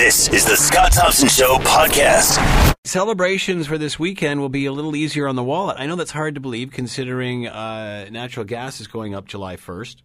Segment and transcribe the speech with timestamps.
[0.00, 2.74] This is the Scott Thompson Show podcast.
[2.86, 5.76] Celebrations for this weekend will be a little easier on the wallet.
[5.78, 9.96] I know that's hard to believe considering uh, natural gas is going up July 1st.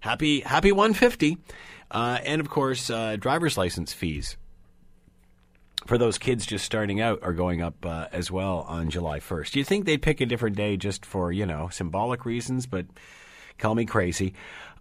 [0.00, 1.36] Happy, happy 150.
[1.90, 4.38] Uh, and of course, uh, driver's license fees
[5.86, 9.50] for those kids just starting out are going up uh, as well on July 1st.
[9.50, 12.64] Do you think they'd pick a different day just for, you know, symbolic reasons?
[12.64, 12.86] But
[13.58, 14.32] call me crazy.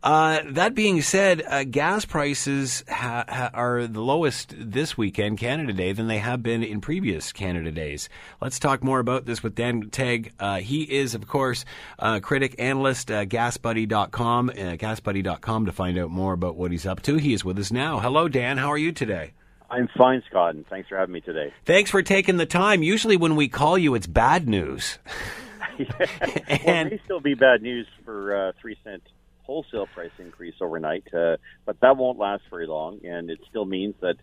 [0.03, 5.73] Uh, that being said, uh, gas prices ha- ha- are the lowest this weekend, Canada
[5.73, 8.07] Day, than they have been in previous Canada Days.
[8.39, 10.33] Let's talk more about this with Dan Teg.
[10.39, 11.65] Uh, he is, of course,
[11.97, 17.01] a critic analyst, uh, gasbuddy.com, uh, gasbuddy.com to find out more about what he's up
[17.03, 17.15] to.
[17.15, 17.99] He is with us now.
[17.99, 18.57] Hello, Dan.
[18.57, 19.33] How are you today?
[19.69, 21.53] I'm fine, Scott, and thanks for having me today.
[21.65, 22.83] Thanks for taking the time.
[22.83, 24.99] Usually, when we call you, it's bad news.
[25.77, 25.85] yeah.
[25.99, 29.03] well, it may still be bad news for uh, three cent
[29.47, 33.95] wholesale price increase overnight, uh, but that won't last very long, and it still means
[34.01, 34.15] that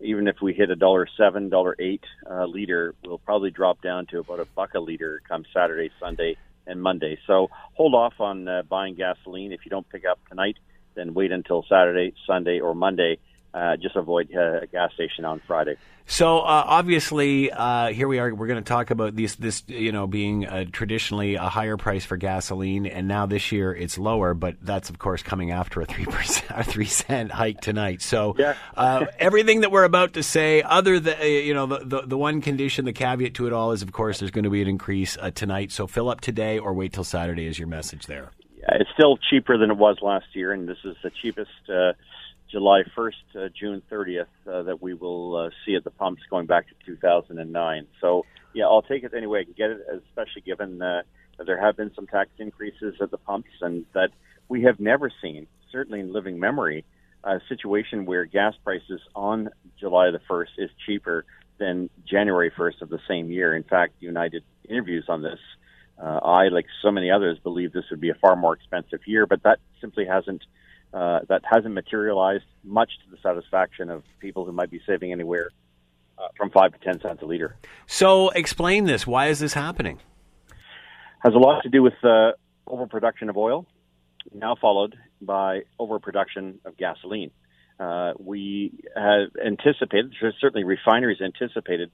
[0.00, 4.06] even if we hit a dollar seven, dollar eight uh, liter, we'll probably drop down
[4.06, 7.16] to about a buck a liter come Saturday, Sunday, and Monday.
[7.26, 10.56] So hold off on uh, buying gasoline if you don't pick up tonight.
[10.94, 13.18] Then wait until Saturday, Sunday, or Monday
[13.54, 15.76] uh, just avoid uh, a gas station on Friday.
[16.06, 18.34] So uh, obviously, uh, here we are.
[18.34, 22.04] We're going to talk about this, this you know, being uh, traditionally a higher price
[22.04, 24.34] for gasoline, and now this year it's lower.
[24.34, 28.02] But that's of course coming after a three percent, a three cent hike tonight.
[28.02, 28.56] So yeah.
[28.76, 32.40] uh, everything that we're about to say, other than you know, the, the, the one
[32.40, 35.16] condition, the caveat to it all is, of course, there's going to be an increase
[35.20, 35.70] uh, tonight.
[35.70, 38.32] So fill up today or wait till Saturday is your message there.
[38.58, 41.50] Yeah, it's still cheaper than it was last year, and this is the cheapest
[42.52, 46.46] July 1st, uh, June 30th, uh, that we will uh, see at the pumps going
[46.46, 47.86] back to 2009.
[48.00, 51.04] So, yeah, I'll take it any way I can get it, especially given that
[51.44, 54.10] there have been some tax increases at the pumps and that
[54.48, 56.84] we have never seen, certainly in living memory,
[57.24, 59.48] a situation where gas prices on
[59.80, 61.24] July the 1st is cheaper
[61.58, 63.56] than January 1st of the same year.
[63.56, 65.38] In fact, United interviews on this.
[65.98, 69.26] Uh, I, like so many others, believe this would be a far more expensive year,
[69.26, 70.42] but that simply hasn't
[70.92, 75.50] uh, that hasn't materialized much to the satisfaction of people who might be saving anywhere
[76.18, 77.56] uh, from five to ten cents a liter.
[77.86, 79.06] So, explain this.
[79.06, 80.00] Why is this happening?
[81.20, 82.32] Has a lot to do with uh,
[82.66, 83.66] overproduction of oil,
[84.34, 87.30] now followed by overproduction of gasoline.
[87.78, 91.90] Uh, we have anticipated, certainly refineries anticipated,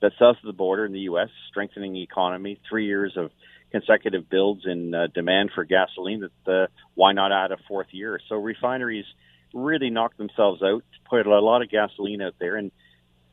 [0.00, 3.30] that south of the border in the U.S., strengthening economy, three years of
[3.72, 8.20] consecutive builds in uh, demand for gasoline, that uh, why not add a fourth year?
[8.28, 9.06] So refineries
[9.52, 12.70] really knocked themselves out, put a lot of gasoline out there, and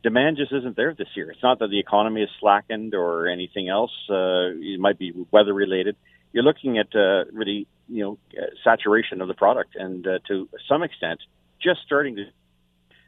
[0.04, 1.30] demand just isn't there this year.
[1.32, 3.92] It's not that the economy is slackened or anything else.
[4.10, 5.96] Uh, it might be weather related.
[6.34, 10.48] You're looking at uh, really, you know, uh, saturation of the product, and uh, to
[10.68, 11.20] some extent,
[11.62, 12.26] just starting to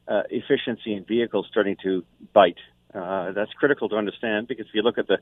[0.07, 2.03] uh, efficiency in vehicles starting to
[2.33, 2.57] bite.
[2.93, 5.17] Uh, that's critical to understand because if you look at the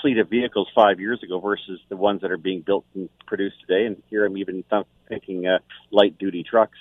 [0.00, 3.56] fleet of vehicles five years ago versus the ones that are being built and produced
[3.60, 4.64] today, and here I'm even
[5.08, 5.58] thinking uh,
[5.90, 6.78] light duty trucks,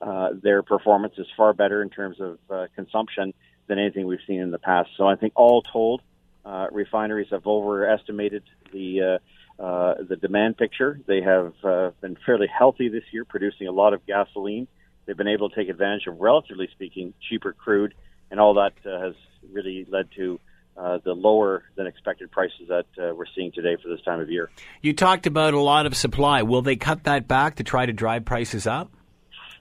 [0.00, 3.32] uh, their performance is far better in terms of uh, consumption
[3.68, 4.90] than anything we've seen in the past.
[4.96, 6.02] So I think all told,
[6.44, 8.42] uh, refineries have overestimated
[8.72, 11.00] the uh, uh, the demand picture.
[11.06, 14.68] They have uh, been fairly healthy this year, producing a lot of gasoline.
[15.06, 17.94] They've been able to take advantage of, relatively speaking, cheaper crude,
[18.30, 19.14] and all that uh, has
[19.52, 20.40] really led to
[20.76, 24.28] uh, the lower than expected prices that uh, we're seeing today for this time of
[24.30, 24.50] year.
[24.82, 26.42] You talked about a lot of supply.
[26.42, 28.92] Will they cut that back to try to drive prices up?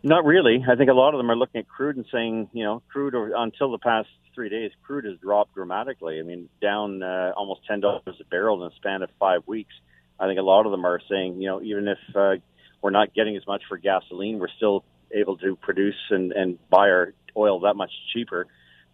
[0.04, 0.64] Not really.
[0.70, 3.16] I think a lot of them are looking at crude and saying, you know, crude
[3.16, 6.20] or, until the past three days, crude has dropped dramatically.
[6.20, 9.74] I mean, down uh, almost ten dollars a barrel in a span of five weeks.
[10.20, 12.36] I think a lot of them are saying, you know, even if uh,
[12.82, 16.90] we're not getting as much for gasoline, we're still able to produce and, and buy
[16.90, 18.48] our oil that much cheaper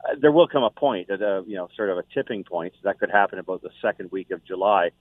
[0.03, 2.73] uh, there will come a point at a you know sort of a tipping point
[2.83, 4.91] that could happen about the second week of July.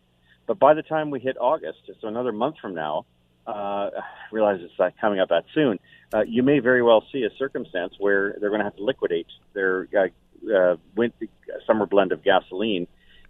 [0.47, 3.07] But by the time we hit August, so another month from now,
[3.47, 3.91] uh, I
[4.33, 5.79] realize it's uh, coming up that soon.
[6.13, 9.29] Uh, you may very well see a circumstance where they're going to have to liquidate
[9.53, 11.27] their uh, uh, winter,
[11.67, 12.87] summer blend of gasoline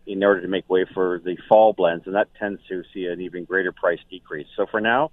[0.06, 3.20] in order to make way for the fall blends, and that tends to see an
[3.20, 4.46] even greater price decrease.
[4.56, 5.10] So for now,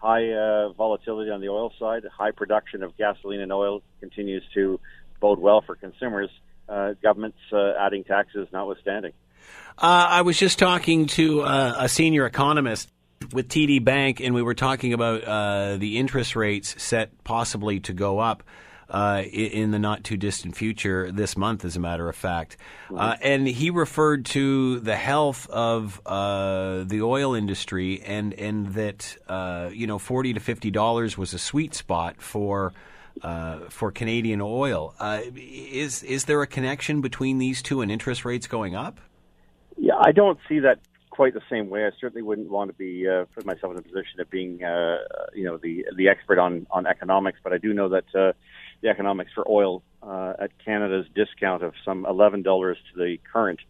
[0.00, 4.80] high uh, volatility on the oil side, high production of gasoline and oil continues to
[5.20, 6.30] bode well for consumers,
[6.68, 9.12] uh, governments uh, adding taxes notwithstanding.
[9.76, 12.90] Uh, I was just talking to uh, a senior economist
[13.32, 17.92] with TD Bank, and we were talking about uh, the interest rates set possibly to
[17.92, 18.42] go up.
[18.90, 22.56] Uh, in the not too distant future, this month, as a matter of fact.
[22.92, 29.16] Uh, and he referred to the health of uh, the oil industry and, and that,
[29.28, 32.72] uh, you know, 40 to $50 was a sweet spot for
[33.22, 34.94] uh, for Canadian oil.
[34.98, 39.00] Uh, is is there a connection between these two and interest rates going up?
[39.76, 40.78] Yeah, I don't see that
[41.10, 41.84] quite the same way.
[41.84, 44.98] I certainly wouldn't want to be uh, put myself in a position of being, uh,
[45.34, 47.38] you know, the the expert on on economics.
[47.42, 48.32] But I do know that uh,
[48.82, 53.60] the economics for oil uh, at Canada's discount of some eleven dollars to the current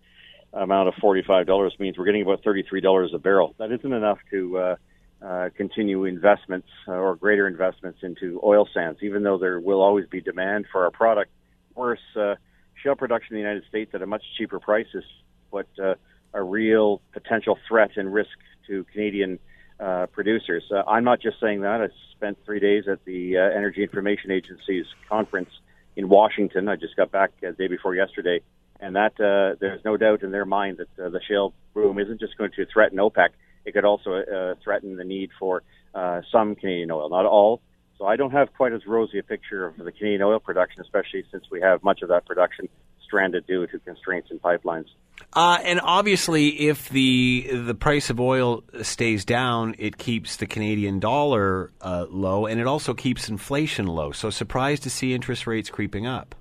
[0.53, 3.55] amount of forty five dollars means we're getting about thirty three dollars a barrel.
[3.59, 4.77] That isn't enough to uh,
[5.25, 10.07] uh, continue investments uh, or greater investments into oil sands, even though there will always
[10.07, 11.31] be demand for our product.
[11.75, 12.37] Worse, uh,
[12.83, 15.05] shale production in the United States at a much cheaper price is
[15.51, 15.95] what uh,
[16.33, 18.31] a real potential threat and risk
[18.67, 19.39] to Canadian
[19.81, 20.65] uh, producers.
[20.71, 21.81] Uh, I'm not just saying that.
[21.81, 25.51] I spent three days at the uh, Energy Information Agency's conference
[25.97, 26.69] in Washington.
[26.69, 28.41] I just got back uh, the day before yesterday,
[28.81, 32.21] and that uh, there's no doubt in their mind that uh, the shale boom isn't
[32.21, 33.31] just going to threaten OPEC.
[33.65, 35.63] It could also uh, threaten the need for
[35.95, 37.61] uh, some Canadian oil, not all.
[37.99, 41.25] So I don't have quite as rosy a picture of the Canadian oil production, especially
[41.31, 42.69] since we have much of that production
[43.11, 44.87] stranded due to constraints in pipelines.
[45.33, 50.99] Uh, and obviously, if the the price of oil stays down, it keeps the Canadian
[50.99, 54.13] dollar uh, low, and it also keeps inflation low.
[54.13, 56.35] So, surprised to see interest rates creeping up.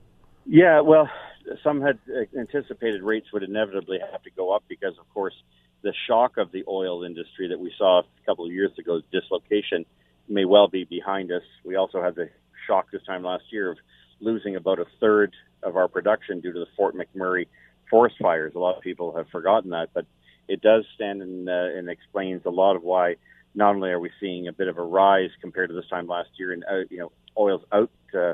[0.45, 1.10] Yeah, well,
[1.63, 2.00] some had
[2.38, 5.36] anticipated rates would inevitably have to go up because, of course,
[5.81, 9.86] the shock of the oil industry that we saw a couple of years ago, dislocation,
[10.27, 11.44] may well be behind us.
[11.66, 12.30] We also had the
[12.66, 13.77] shock this time last year of
[14.19, 15.33] losing about a third
[15.63, 17.47] of our production due to the Fort McMurray
[17.89, 18.53] forest fires.
[18.56, 20.06] A lot of people have forgotten that, but
[20.47, 23.15] it does stand and, uh, and explains a lot of why
[23.56, 26.29] not only are we seeing a bit of a rise compared to this time last
[26.38, 28.33] year in uh, you know oil's out uh,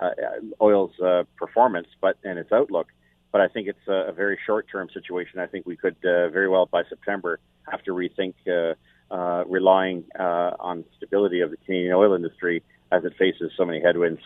[0.00, 0.10] uh,
[0.60, 2.88] oil's uh, performance, but and its outlook.
[3.32, 5.40] But I think it's a, a very short term situation.
[5.40, 7.38] I think we could uh, very well by September
[7.70, 8.74] have to rethink uh,
[9.12, 12.62] uh, relying uh, on stability of the Canadian oil industry
[12.92, 14.20] as it faces so many headwinds.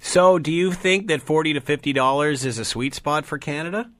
[0.00, 3.90] So, do you think that forty to fifty dollars is a sweet spot for Canada?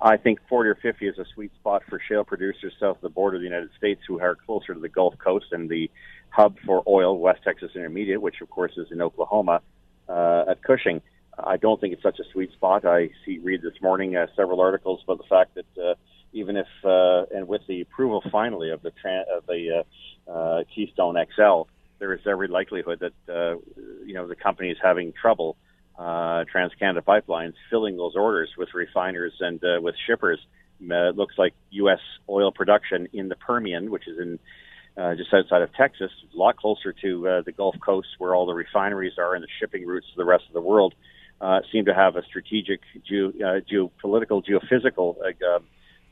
[0.00, 3.08] I think 40 or 50 is a sweet spot for shale producers south of the
[3.08, 5.90] border of the United States who are closer to the Gulf Coast and the
[6.28, 9.62] hub for oil, West Texas Intermediate, which of course is in Oklahoma
[10.08, 11.00] uh, at Cushing.
[11.38, 12.84] I don't think it's such a sweet spot.
[12.84, 15.94] I see read this morning uh, several articles about the fact that uh,
[16.32, 19.84] even if uh, and with the approval finally of the tra- of the
[20.28, 21.62] uh, uh, Keystone XL,
[21.98, 23.56] there is every likelihood that uh,
[24.04, 25.56] you know the company is having trouble
[25.98, 30.38] uh, TransCanada Pipelines filling those orders with refiners and uh, with shippers.
[30.82, 32.00] Uh, it looks like U.S.
[32.28, 34.38] oil production in the Permian, which is in
[34.96, 38.46] uh, just outside of Texas, a lot closer to uh, the Gulf Coast where all
[38.46, 40.94] the refineries are and the shipping routes to the rest of the world,
[41.40, 45.58] uh, seem to have a strategic geo, uh, geopolitical, geophysical uh,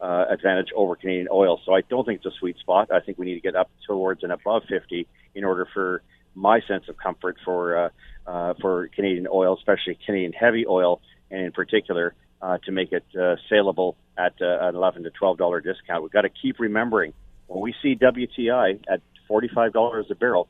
[0.04, 1.58] uh, advantage over Canadian oil.
[1.64, 2.92] So I don't think it's a sweet spot.
[2.92, 6.02] I think we need to get up towards and above 50 in order for
[6.34, 7.88] my sense of comfort for uh,
[8.26, 13.04] uh, for Canadian oil, especially Canadian heavy oil, and in particular uh, to make it
[13.18, 16.02] uh, saleable at uh, an 11 to 12 dollar discount.
[16.02, 17.14] We've got to keep remembering
[17.46, 20.48] when we see WTI at 45 dollars a barrel,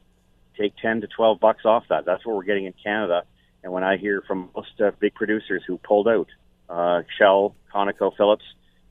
[0.59, 2.05] take 10 to 12 bucks off that.
[2.05, 3.23] That's what we're getting in Canada.
[3.63, 6.27] And when I hear from most uh, big producers who pulled out,
[6.69, 8.45] uh, Shell, Conoco, Phillips,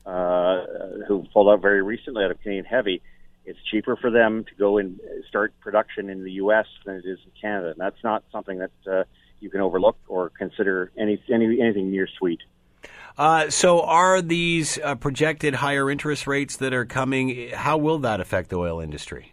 [0.06, 0.64] uh,
[1.06, 3.02] who pulled out very recently out of Canadian heavy,
[3.46, 6.66] it's cheaper for them to go and start production in the U.S.
[6.84, 7.70] than it is in Canada.
[7.70, 9.04] And that's not something that uh,
[9.40, 12.40] you can overlook or consider any, any anything near sweet.
[13.16, 17.50] Uh, so, are these uh, projected higher interest rates that are coming?
[17.50, 19.32] How will that affect the oil industry?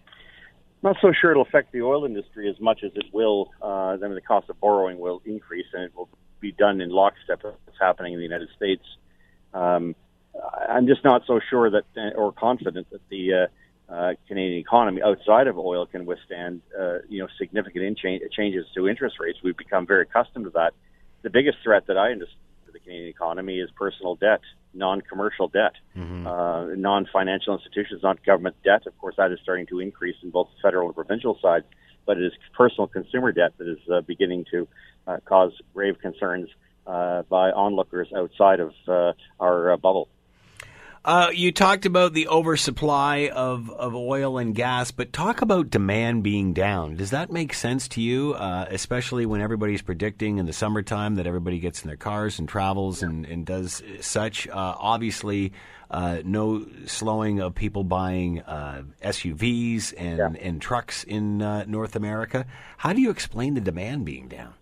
[0.84, 3.52] I'm not so sure it'll affect the oil industry as much as it will.
[3.62, 6.10] Uh, then the cost of borrowing will increase, and it will
[6.40, 8.84] be done in lockstep with what's happening in the United States.
[9.54, 9.96] Um,
[10.70, 11.84] I'm just not so sure that,
[12.16, 17.20] or confident that the uh, uh, Canadian economy outside of oil can withstand, uh, you
[17.20, 19.40] know, significant in- changes to interest rates.
[19.44, 20.74] We've become very accustomed to that.
[21.24, 24.42] The biggest threat that I understand to the Canadian economy is personal debt,
[24.74, 26.26] non-commercial debt, mm-hmm.
[26.26, 28.88] uh, non-financial institutions, non-government debt.
[28.88, 31.66] Of course, that is starting to increase in both the federal and provincial sides,
[32.06, 34.68] but it is personal consumer debt that is uh, beginning to
[35.08, 36.50] uh, cause grave concerns
[36.88, 40.08] uh, by onlookers outside of uh, our uh, bubble.
[41.04, 46.22] Uh, you talked about the oversupply of, of oil and gas, but talk about demand
[46.22, 46.96] being down.
[46.96, 51.26] Does that make sense to you, uh, especially when everybody's predicting in the summertime that
[51.26, 54.48] everybody gets in their cars and travels and, and does such?
[54.48, 55.54] Uh, obviously,
[55.90, 60.30] uh, no slowing of people buying uh, SUVs and, yeah.
[60.40, 62.46] and trucks in uh, North America.
[62.78, 64.54] How do you explain the demand being down?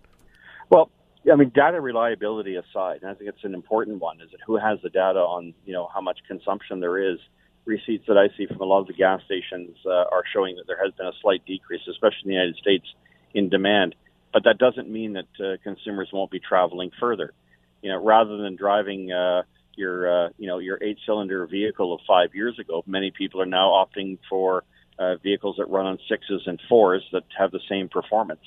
[1.32, 4.58] I mean, data reliability aside, and I think it's an important one, is that who
[4.58, 7.20] has the data on, you know, how much consumption there is.
[7.66, 10.66] Receipts that I see from a lot of the gas stations uh, are showing that
[10.66, 12.86] there has been a slight decrease, especially in the United States,
[13.34, 13.96] in demand.
[14.34, 17.34] but that doesn't mean that uh, consumers won't be traveling further.
[17.82, 19.44] You know, rather than driving uh,
[19.76, 23.70] your uh, you know your eight-cylinder vehicle of five years ago, many people are now
[23.70, 24.64] opting for
[24.98, 28.42] uh, vehicles that run on sixes and fours that have the same performance.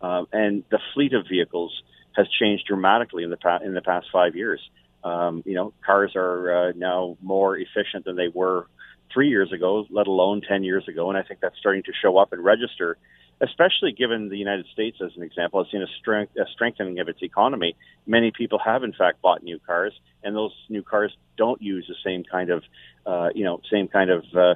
[0.00, 1.72] Uh, and the fleet of vehicles
[2.18, 4.60] has changed dramatically in the past in the past five years.
[5.04, 8.66] Um, you know, cars are uh, now more efficient than they were
[9.12, 12.18] three years ago, let alone ten years ago, and I think that's starting to show
[12.18, 12.98] up and register.
[13.40, 17.08] Especially given the United States, as an example, has seen a, strength, a strengthening of
[17.08, 17.76] its economy.
[18.04, 19.92] Many people have, in fact, bought new cars,
[20.24, 22.64] and those new cars don't use the same kind of,
[23.06, 24.54] uh, you know, same kind of, uh,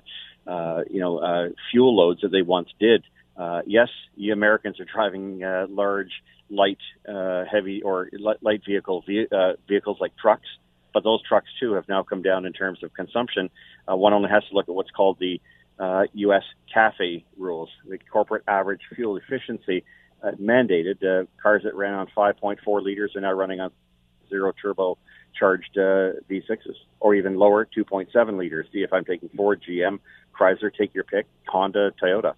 [0.50, 3.04] uh, you know, uh, fuel loads that they once did.
[3.04, 3.06] Uh,
[3.66, 6.10] yes, you Americans are driving uh, large,
[6.50, 8.08] light, uh, heavy, or
[8.42, 10.48] light vehicle ve- uh, vehicles like trucks,
[10.92, 13.50] but those trucks too have now come down in terms of consumption.
[13.90, 15.40] Uh, one only has to look at what's called the
[15.78, 16.44] uh, U.S.
[16.72, 19.84] CAFE rules, the corporate average fuel efficiency
[20.22, 21.02] uh, mandated.
[21.02, 23.70] Uh, cars that ran on 5.4 liters are now running on
[24.28, 24.98] zero turbo
[25.38, 28.66] charged uh, V6s, or even lower, 2.7 liters.
[28.72, 29.98] See if I'm taking Ford, GM,
[30.38, 32.34] Chrysler, take your pick, Honda, Toyota.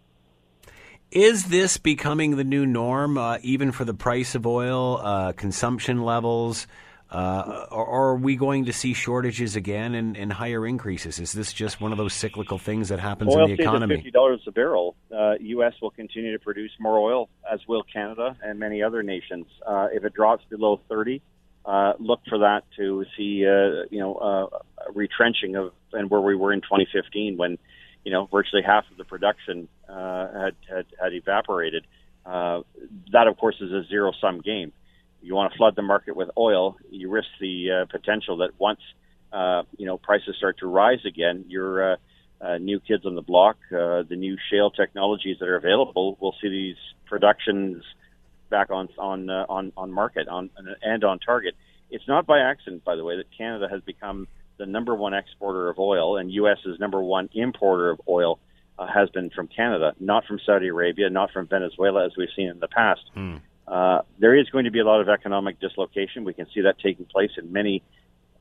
[1.14, 6.02] Is this becoming the new norm, uh, even for the price of oil, uh, consumption
[6.02, 6.66] levels?
[7.08, 11.20] Uh, or, or, are we going to see shortages again and, and, higher increases?
[11.20, 13.94] Is this just one of those cyclical things that happens oil in the economy?
[13.94, 14.96] Fifty dollars a barrel.
[15.10, 15.74] U.S.
[15.74, 19.46] Uh, will continue to produce more oil, as will Canada and many other nations.
[19.64, 21.22] Uh, if it drops below thirty,
[21.64, 23.46] uh, look for that to see
[23.90, 24.50] you know
[24.92, 27.58] retrenching of and where we were in 2015 when
[28.04, 31.86] you know, virtually half of the production uh, had, had had evaporated.
[32.26, 32.60] Uh,
[33.12, 34.72] that, of course, is a zero sum game.
[35.22, 38.80] You want to flood the market with oil, you risk the uh, potential that once
[39.32, 41.96] uh, you know prices start to rise again, your uh,
[42.40, 46.34] uh, new kids on the block, uh, the new shale technologies that are available, will
[46.42, 47.82] see these productions
[48.50, 50.50] back on on uh, on on market on
[50.82, 51.54] and on target.
[51.90, 55.68] It's not by accident, by the way, that Canada has become the number one exporter
[55.68, 56.58] of oil, and U.S.
[56.64, 58.38] is number one importer of oil
[58.78, 62.48] uh, has been from Canada, not from Saudi Arabia, not from Venezuela, as we've seen
[62.48, 63.02] in the past.
[63.14, 63.36] Hmm.
[63.66, 66.24] Uh, there is going to be a lot of economic dislocation.
[66.24, 67.82] We can see that taking place in many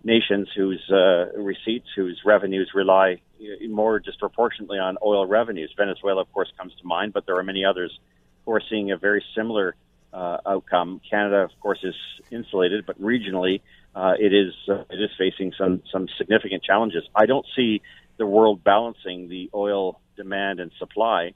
[0.03, 5.73] nations whose uh, receipts, whose revenues rely uh, more disproportionately on oil revenues.
[5.77, 7.97] Venezuela, of course, comes to mind, but there are many others
[8.45, 9.75] who are seeing a very similar
[10.11, 10.99] uh, outcome.
[11.09, 11.95] Canada, of course, is
[12.29, 13.61] insulated, but regionally,
[13.95, 17.03] uh, it is uh, it is facing some some significant challenges.
[17.15, 17.81] I don't see
[18.17, 21.33] the world balancing the oil demand and supply,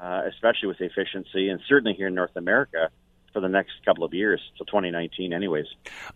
[0.00, 2.90] uh, especially with efficiency, and certainly here in North America
[3.32, 5.66] for the next couple of years, till 2019, anyways.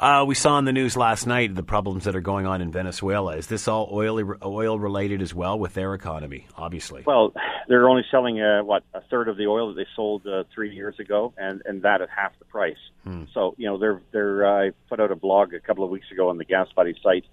[0.00, 2.73] Uh, we saw in the news last night the problems that are going on in
[2.73, 3.37] Venezuela.
[3.37, 6.47] Is this all oil oil related as well with their economy?
[6.57, 7.02] Obviously.
[7.07, 7.35] Well,
[7.69, 10.75] they're only selling uh, what a third of the oil that they sold uh, three
[10.75, 12.76] years ago, and and that at half the price.
[13.04, 13.25] Hmm.
[13.35, 14.47] So you know they're they're.
[14.47, 16.95] Uh, I put out a blog a couple of weeks ago on the Gas Buddy
[17.02, 17.25] site.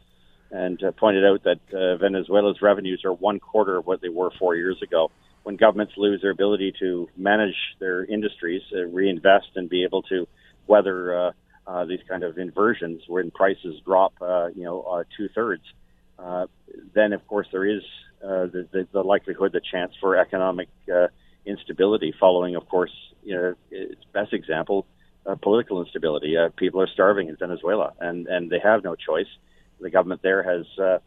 [0.51, 4.32] And uh, pointed out that uh, Venezuela's revenues are one quarter of what they were
[4.39, 5.12] four years ago
[5.44, 10.27] when governments lose their ability to manage their industries, uh, reinvest, and be able to
[10.68, 11.32] weather uh,
[11.68, 15.63] uh, these kind of inversions when prices drop, uh, you know, uh, two thirds,
[16.18, 16.48] uh,
[16.94, 17.82] then of course there is
[18.24, 21.08] uh, the, the, the likelihood, the chance for economic uh,
[21.46, 22.13] instability.
[22.20, 22.91] Following, of course,
[23.24, 24.86] you know, its best example,
[25.25, 26.36] uh, political instability.
[26.38, 29.27] Uh, people are starving in Venezuela, and and they have no choice.
[29.80, 31.00] The government there has, uh,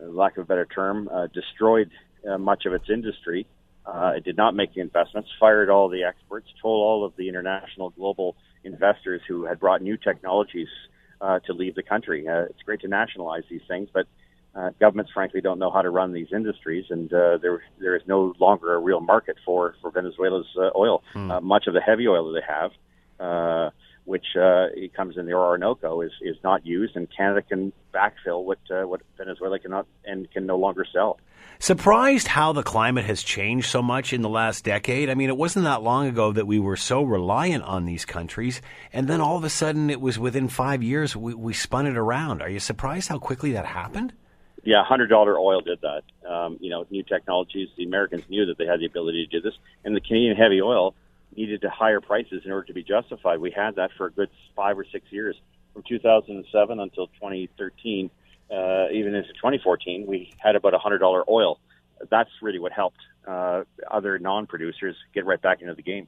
[0.00, 1.90] lack of a better term, uh, destroyed
[2.28, 3.46] uh, much of its industry.
[3.86, 7.28] Uh, it did not make the investments, fired all the experts, told all of the
[7.28, 10.68] international global investors who had brought new technologies
[11.20, 12.26] uh, to leave the country.
[12.28, 14.06] Uh, it's great to nationalize these things, but
[14.54, 18.02] uh, governments, frankly, don't know how to run these industries, and uh, there there is
[18.06, 21.02] no longer a real market for for Venezuela's uh, oil.
[21.12, 21.30] Hmm.
[21.30, 22.70] Uh, much of the heavy oil that they have,
[23.18, 23.70] uh,
[24.04, 28.44] which uh, it comes in the Orinoco, is is not used, and Canada can backfill
[28.44, 31.18] what uh, what Venezuela cannot and can no longer sell.
[31.58, 35.08] Surprised how the climate has changed so much in the last decade.
[35.08, 38.60] I mean, it wasn't that long ago that we were so reliant on these countries,
[38.92, 41.96] and then all of a sudden, it was within five years we, we spun it
[41.96, 42.42] around.
[42.42, 44.12] Are you surprised how quickly that happened?
[44.64, 46.02] Yeah, hundred dollar oil did that.
[46.28, 47.68] Um, you know, new technologies.
[47.76, 50.60] The Americans knew that they had the ability to do this, and the Canadian heavy
[50.60, 50.94] oil
[51.36, 53.40] needed to higher prices in order to be justified.
[53.40, 55.36] We had that for a good five or six years,
[55.72, 58.10] from 2007 until 2013
[58.50, 61.58] uh, even into 2014, we had about $100 oil.
[62.10, 66.06] That's really what helped uh, other non-producers get right back into the game.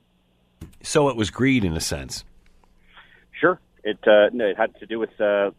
[0.82, 2.24] So it was greed in a sense.
[3.40, 5.50] Sure, it uh, it had to do with uh,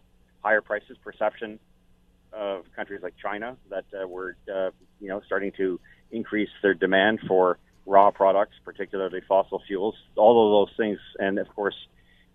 [0.42, 1.60] higher prices, perception
[2.34, 5.80] of countries like China that uh, were uh, you know starting to
[6.12, 11.48] increase their demand for raw products, particularly fossil fuels, all of those things, and of
[11.56, 11.76] course,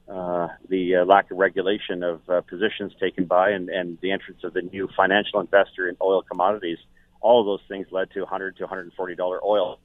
[0.08, 4.42] uh, the uh, lack of regulation of uh, positions taken by and, and the entrance
[4.42, 6.78] of the new financial investor in oil commodities,
[7.20, 9.78] all of those things led to 100 to 140 dollar oil.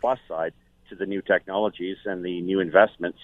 [0.00, 0.52] Plus side
[0.88, 3.18] to the new technologies and the new investments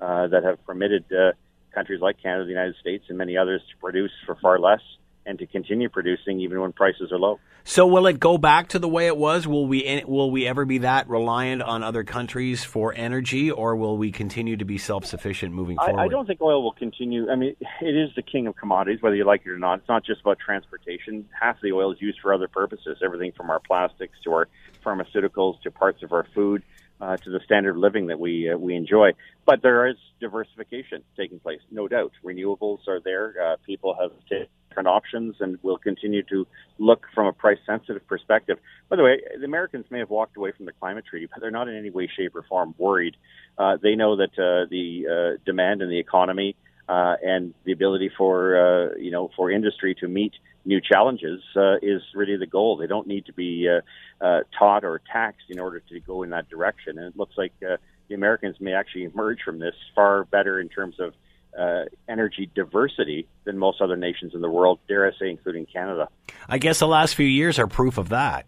[0.00, 1.32] uh, that have permitted uh,
[1.72, 4.80] countries like Canada, the United States, and many others to produce for far less
[5.26, 7.40] and to continue producing even when prices are low.
[7.64, 9.46] So will it go back to the way it was?
[9.46, 13.98] Will we will we ever be that reliant on other countries for energy, or will
[13.98, 16.00] we continue to be self sufficient moving forward?
[16.00, 17.28] I, I, don't think oil will continue.
[17.28, 19.80] I mean, it is the king of commodities, whether you like it or not.
[19.80, 21.28] It's not just about transportation.
[21.38, 24.48] Half of the oil is used for other purposes, everything from our plastics to our
[24.84, 26.62] pharmaceuticals to parts of our food
[27.00, 29.12] uh, to the standard of living that we uh, we enjoy.
[29.44, 32.12] But there is diversification taking place, no doubt.
[32.24, 33.34] Renewables are there.
[33.42, 36.46] Uh, people have different options, and will continue to
[36.78, 38.58] look from a price sensitive perspective.
[38.88, 41.50] By the way, the Americans may have walked away from the climate treaty, but they're
[41.50, 43.16] not in any way, shape, or form worried.
[43.58, 46.56] Uh, they know that uh, the uh, demand in the economy
[46.88, 50.32] uh, and the ability for uh, you know for industry to meet
[50.64, 52.76] new challenges uh, is really the goal.
[52.76, 56.30] They don't need to be uh, uh, taught or taxed in order to go in
[56.30, 56.98] that direction.
[56.98, 57.76] And it looks like uh,
[58.08, 61.14] the Americans may actually emerge from this far better in terms of
[61.58, 66.08] uh, energy diversity than most other nations in the world, dare I say, including Canada.
[66.48, 68.44] I guess the last few years are proof of that.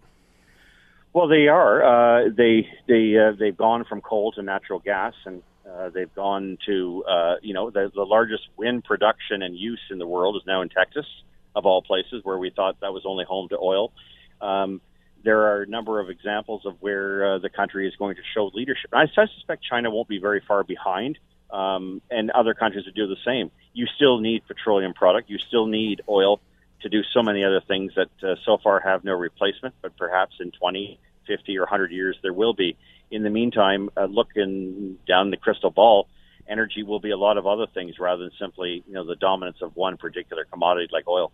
[1.14, 1.82] Well, they are.
[1.82, 6.58] Uh, they they uh, they've gone from coal to natural gas, and uh, they've gone
[6.66, 10.42] to uh, you know the, the largest wind production and use in the world is
[10.46, 11.06] now in Texas
[11.54, 13.92] of all places, where we thought that was only home to oil.
[14.40, 14.80] Um,
[15.24, 18.50] there are a number of examples of where uh, the country is going to show
[18.54, 18.90] leadership.
[18.92, 21.18] I, I suspect China won't be very far behind,
[21.50, 23.50] um, and other countries will do the same.
[23.72, 25.28] You still need petroleum product.
[25.28, 26.40] You still need oil
[26.82, 30.36] to do so many other things that uh, so far have no replacement, but perhaps
[30.40, 32.76] in 20, 50, or 100 years there will be.
[33.10, 36.08] In the meantime, uh, looking down the crystal ball,
[36.48, 39.58] energy will be a lot of other things rather than simply you know the dominance
[39.62, 41.32] of one particular commodity like oil.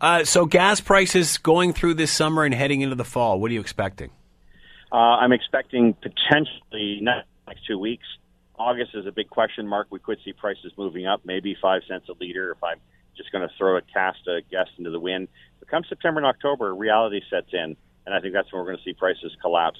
[0.00, 3.40] Uh, so gas prices going through this summer and heading into the fall.
[3.40, 4.10] What are you expecting?
[4.92, 8.06] Uh, I'm expecting potentially next two weeks.
[8.58, 9.86] August is a big question mark.
[9.90, 12.52] We could see prices moving up, maybe five cents a liter.
[12.52, 12.80] If I'm
[13.16, 16.26] just going to throw a cast a guess into the wind, but come September and
[16.26, 19.78] October, reality sets in, and I think that's when we're going to see prices collapse.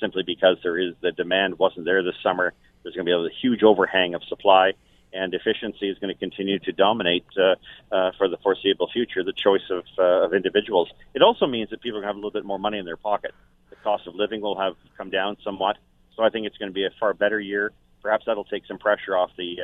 [0.00, 2.52] Simply because there is the demand wasn't there this summer
[2.86, 4.70] there's going to be a huge overhang of supply,
[5.12, 7.56] and efficiency is going to continue to dominate uh,
[7.92, 10.88] uh, for the foreseeable future the choice of, uh, of individuals.
[11.12, 12.84] It also means that people are going to have a little bit more money in
[12.84, 13.32] their pocket.
[13.70, 15.78] The cost of living will have come down somewhat,
[16.14, 17.72] so I think it's going to be a far better year.
[18.02, 19.56] Perhaps that'll take some pressure off the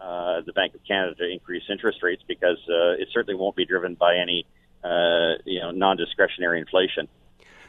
[0.00, 3.54] uh, uh, the Bank of Canada to increase interest rates because uh, it certainly won't
[3.54, 4.46] be driven by any
[4.82, 7.06] uh, you know non-discretionary inflation.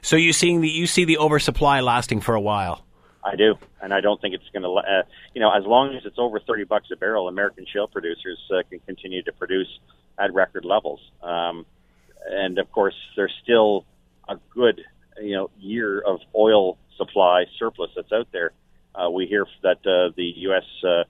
[0.04, 2.86] So you seeing the you see the oversupply lasting for a while.
[3.24, 4.70] I do, and I don't think it's going to.
[4.70, 8.38] Uh, you know, as long as it's over thirty bucks a barrel, American shale producers
[8.52, 9.80] uh, can continue to produce
[10.20, 11.00] at record levels.
[11.22, 11.66] Um,
[12.30, 13.86] and of course, there's still
[14.28, 14.82] a good,
[15.22, 18.52] you know, year of oil supply surplus that's out there.
[18.94, 20.66] Uh, we hear that uh, the U.S.
[20.84, 21.04] Uh,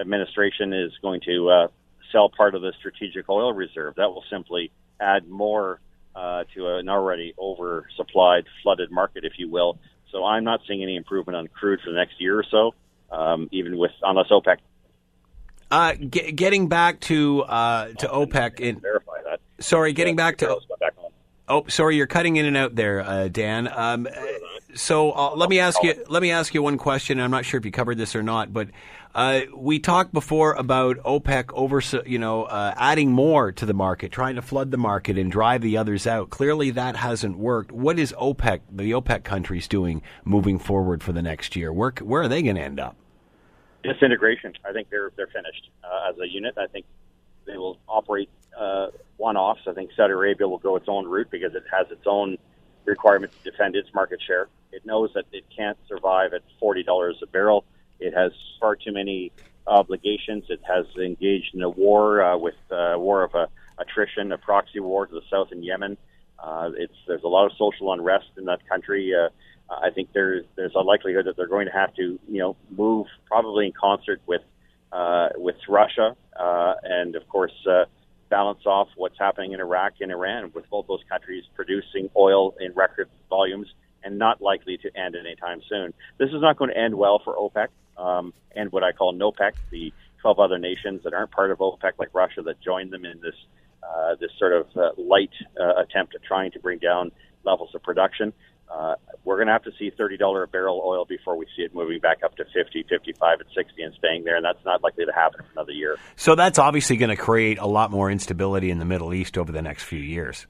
[0.00, 1.68] administration is going to uh,
[2.10, 3.94] sell part of the strategic oil reserve.
[3.94, 5.78] That will simply add more
[6.20, 9.78] uh, to an already oversupplied, flooded market, if you will,
[10.12, 12.74] so I'm not seeing any improvement on crude for the next year or so,
[13.10, 14.58] um, even with unless OPEC.
[15.70, 19.40] Uh, get, getting back to uh, to OPEC in verify that.
[19.60, 20.58] Sorry, getting back to.
[21.50, 23.68] Oh, sorry, you're cutting in and out there, uh, Dan.
[23.74, 24.06] Um,
[24.76, 26.04] so uh, let me ask you.
[26.08, 27.18] Let me ask you one question.
[27.18, 28.68] I'm not sure if you covered this or not, but
[29.16, 34.12] uh, we talked before about OPEC over, you know, uh, adding more to the market,
[34.12, 36.30] trying to flood the market and drive the others out.
[36.30, 37.72] Clearly, that hasn't worked.
[37.72, 41.72] What is OPEC, the OPEC countries, doing moving forward for the next year?
[41.72, 42.94] Where where are they going to end up?
[43.82, 44.52] Disintegration.
[44.64, 46.54] I think they're they're finished uh, as a unit.
[46.56, 46.86] I think
[47.44, 49.62] they will operate uh, one-offs.
[49.66, 52.36] I think Saudi Arabia will go its own route because it has its own
[52.84, 54.48] requirement to defend its market share.
[54.72, 57.64] It knows that it can't survive at forty dollars a barrel.
[57.98, 59.32] It has far too many
[59.66, 60.44] obligations.
[60.48, 63.46] It has engaged in a war uh, with a uh, war of uh,
[63.78, 65.96] attrition, a proxy war to the south in Yemen.
[66.38, 69.12] Uh, it's there's a lot of social unrest in that country.
[69.14, 69.28] Uh,
[69.70, 73.06] I think there's there's a likelihood that they're going to have to you know move
[73.26, 74.42] probably in concert with
[74.92, 77.84] uh, with Russia uh, and of course uh,
[78.30, 82.72] balance off what's happening in Iraq and Iran, with both those countries producing oil in
[82.74, 83.66] record volumes
[84.02, 85.92] and not likely to end anytime soon.
[86.18, 87.68] This is not going to end well for OPEC
[88.00, 91.92] um, and what I call NOPEC, the 12 other nations that aren't part of OPEC,
[91.98, 93.34] like Russia, that joined them in this
[93.82, 97.10] uh, this sort of uh, light uh, attempt at trying to bring down
[97.44, 98.32] levels of production.
[98.70, 101.74] Uh, we're going to have to see $30 a barrel oil before we see it
[101.74, 105.04] moving back up to 50, 55, and 60 and staying there, and that's not likely
[105.04, 105.96] to happen for another year.
[106.16, 109.50] So that's obviously going to create a lot more instability in the Middle East over
[109.50, 110.46] the next few years.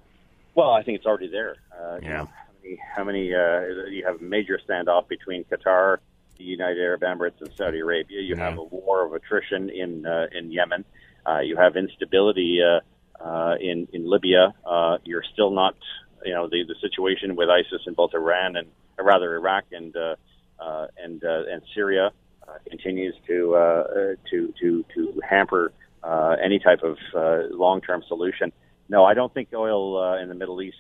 [0.55, 1.57] Well, I think it's already there.
[1.73, 2.23] Uh, yeah.
[2.23, 5.99] You how many, how many uh, you have a major standoff between Qatar,
[6.37, 8.21] the United Arab Emirates, and Saudi Arabia.
[8.21, 8.51] You yeah.
[8.51, 10.85] have a war of attrition in uh, in Yemen.
[11.27, 12.81] Uh, you have instability uh,
[13.25, 14.55] uh, in in Libya.
[14.65, 15.77] Uh, you're still not
[16.25, 19.95] you know the the situation with ISIS in both Iran and or rather Iraq and
[19.97, 20.17] uh,
[20.59, 22.11] uh, and uh, and Syria
[22.47, 23.85] uh, continues to uh,
[24.31, 28.53] to to to hamper uh, any type of uh, long term solution.
[28.89, 30.77] No, I don't think oil uh, in the Middle East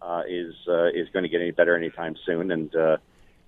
[0.00, 2.96] uh, is uh, is going to get any better anytime soon, and uh,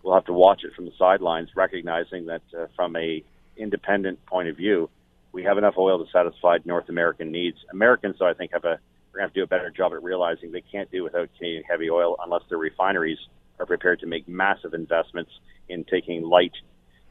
[0.02, 3.24] we'll have to watch it from the sidelines, recognizing that uh, from a
[3.56, 4.90] independent point of view,
[5.32, 7.56] we have enough oil to satisfy North American needs.
[7.70, 8.78] Americans, though, I think have a
[9.12, 11.28] we're going to have to do a better job at realizing they can't do without
[11.36, 13.18] Canadian heavy oil unless their refineries
[13.60, 15.30] are prepared to make massive investments
[15.68, 16.52] in taking light,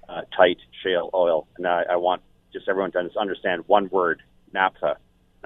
[0.10, 1.48] uh, tight shale oil.
[1.58, 4.98] And I, I want just everyone to understand one word: naphtha,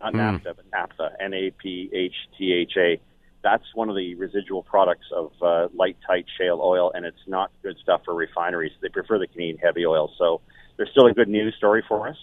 [0.02, 0.18] not mm.
[0.18, 3.02] naphtha, but naphtha, N-A-P-H-T-H-A.
[3.44, 7.52] That's one of the residual products of uh, light, tight shale oil, and it's not
[7.62, 8.72] good stuff for refineries.
[8.82, 10.12] They prefer the Canadian heavy oil.
[10.18, 10.42] So
[10.78, 12.18] there's still a good news story for us.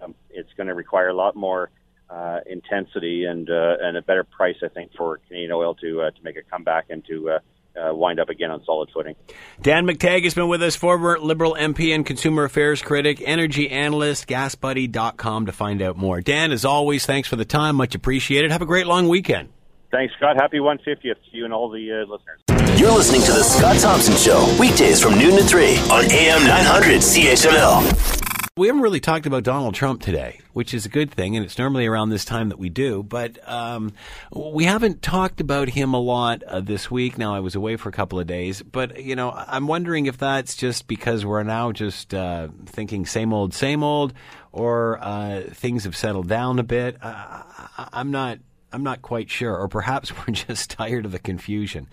[0.00, 1.70] Um, it's going to require a lot more
[2.10, 6.10] uh, intensity and uh, and a better price, I think, for Canadian oil to uh,
[6.10, 7.38] to make a comeback and to uh,
[7.76, 9.14] uh, wind up again on solid footing.
[9.60, 14.26] Dan McTeague has been with us, former Liberal MP and consumer affairs critic, energy analyst,
[14.26, 16.20] gasbuddy.com to find out more.
[16.20, 17.76] Dan, as always, thanks for the time.
[17.76, 18.50] Much appreciated.
[18.50, 19.48] Have a great long weekend.
[19.90, 20.36] Thanks, Scott.
[20.36, 22.80] Happy 150th to you and all the uh, listeners.
[22.80, 27.00] You're listening to The Scott Thompson Show, weekdays from noon to 3 on AM 900
[27.00, 28.31] CHML.
[28.58, 31.56] We haven't really talked about Donald Trump today, which is a good thing, and it's
[31.56, 33.02] normally around this time that we do.
[33.02, 33.94] But um,
[34.30, 37.16] we haven't talked about him a lot uh, this week.
[37.16, 40.18] Now, I was away for a couple of days, but you know, I'm wondering if
[40.18, 44.12] that's just because we're now just uh, thinking same old, same old,
[44.52, 46.98] or uh, things have settled down a bit.
[47.00, 48.38] I'm not.
[48.72, 51.88] I'm not quite sure, or perhaps we're just tired of the confusion.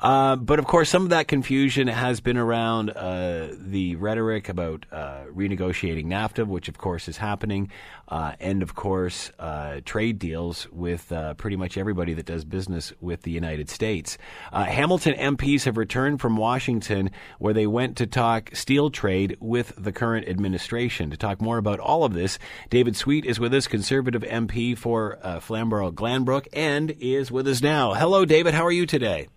[0.00, 4.86] Uh, but of course, some of that confusion has been around uh, the rhetoric about
[4.92, 7.70] uh, renegotiating NAFTA, which of course is happening,
[8.10, 12.92] uh, and of course, uh, trade deals with uh, pretty much everybody that does business
[13.00, 14.18] with the United States.
[14.52, 19.92] Hamilton MPs have returned from Washington, where they went to talk steel trade with the
[19.92, 21.10] current administration.
[21.10, 25.18] To talk more about all of this, David Sweet is with us, Conservative MP for
[25.40, 27.94] Flamborough Glanbrook, and is with us now.
[27.94, 28.54] Hello, David.
[28.54, 29.28] How are you today?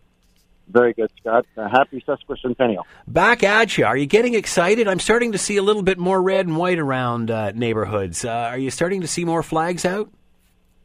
[0.67, 1.45] Very good, Scott.
[1.58, 2.84] Uh, happy sesquicentennial.
[3.08, 3.86] Back at you.
[3.86, 4.88] Are you getting excited?
[4.88, 8.23] I'm starting to see a little bit more red and white around uh, neighborhoods.
[8.23, 10.10] Uh, are you starting to see more flags out?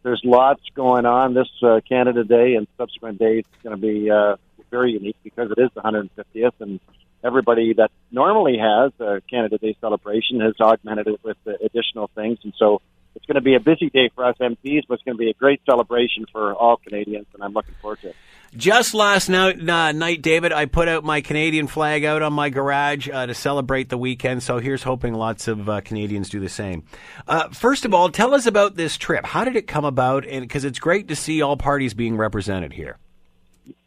[0.03, 1.35] There's lots going on.
[1.35, 4.37] This uh, Canada Day and subsequent days is going to be uh,
[4.71, 6.81] very unique because it is the 150th, and
[7.23, 12.39] everybody that normally has a Canada Day celebration has augmented it with additional things.
[12.43, 12.81] And so
[13.19, 15.29] it's going to be a busy day for us MPs, but it's going to be
[15.29, 18.17] a great celebration for all Canadians, and I'm looking forward to it.
[18.57, 22.49] Just last night, uh, night, David, I put out my Canadian flag out on my
[22.49, 24.45] garage uh, to celebrate the weekend.
[24.45, 26.85] So here's hoping lots of uh, Canadians do the same.
[27.27, 29.27] Uh, first of all, tell us about this trip.
[29.27, 30.25] How did it come about?
[30.25, 32.99] And because it's great to see all parties being represented here.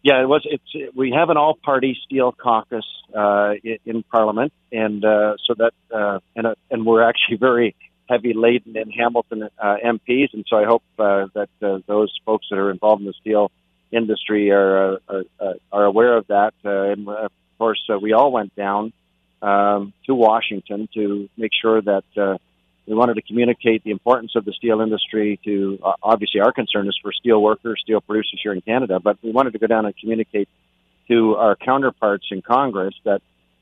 [0.04, 0.46] Yeah, it was.
[0.46, 5.72] It's we have an all-party steel caucus uh, in, in, Parliament, and uh, so that
[6.36, 7.76] and and we're actually very
[8.12, 11.50] heavy laden in Hamilton MPs, and so I hope that
[11.88, 13.52] those folks that are involved in the steel
[13.92, 15.24] industry are are,
[15.72, 16.54] are aware of that.
[16.64, 18.94] Uh, and of course, uh, we all went down
[19.42, 22.38] um, to Washington to make sure that uh,
[22.88, 26.88] we wanted to communicate the importance of the steel industry to uh, obviously our concern
[26.88, 29.86] is for steel workers, steel producers here in Canada, but we wanted to go down
[29.86, 30.50] and communicate
[31.08, 33.22] to our counterparts in Congress that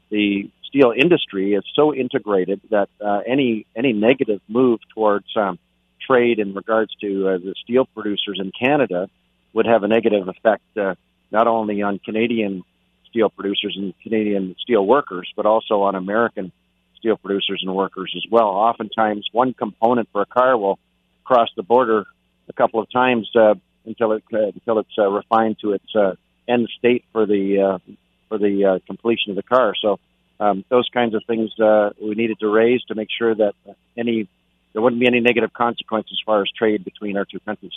[0.09, 5.59] the steel industry is so integrated that uh, any any negative move towards um,
[6.07, 9.09] trade in regards to uh, the steel producers in Canada
[9.53, 10.95] would have a negative effect uh,
[11.31, 12.63] not only on Canadian
[13.09, 16.51] steel producers and Canadian steel workers, but also on American
[16.97, 18.47] steel producers and workers as well.
[18.47, 20.77] Oftentimes, one component for a car will
[21.23, 22.05] cross the border
[22.47, 23.55] a couple of times uh,
[23.85, 26.13] until it uh, until it's uh, refined to its uh,
[26.47, 27.93] end state for the uh,
[28.27, 29.73] for the uh, completion of the car.
[29.81, 29.99] So
[30.39, 33.53] um, those kinds of things uh, we needed to raise to make sure that
[33.97, 34.27] any
[34.73, 37.73] there wouldn't be any negative consequences as far as trade between our two countries.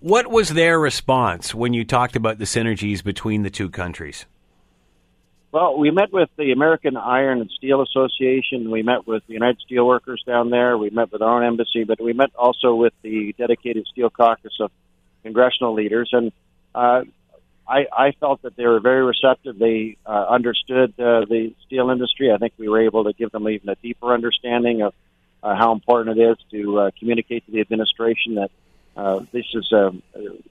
[0.00, 4.26] What was their response when you talked about the synergies between the two countries?
[5.50, 8.70] Well, we met with the American Iron and Steel Association.
[8.70, 10.76] We met with the United Steelworkers down there.
[10.76, 14.52] We met with our own embassy, but we met also with the dedicated Steel Caucus
[14.60, 14.70] of
[15.22, 16.10] congressional leaders.
[16.12, 16.32] And
[16.74, 17.02] uh,
[17.68, 19.58] I, I felt that they were very receptive.
[19.58, 22.32] They uh, understood uh, the steel industry.
[22.32, 24.94] I think we were able to give them even a deeper understanding of
[25.42, 28.50] uh, how important it is to uh, communicate to the administration that
[28.96, 30.02] uh, this is um,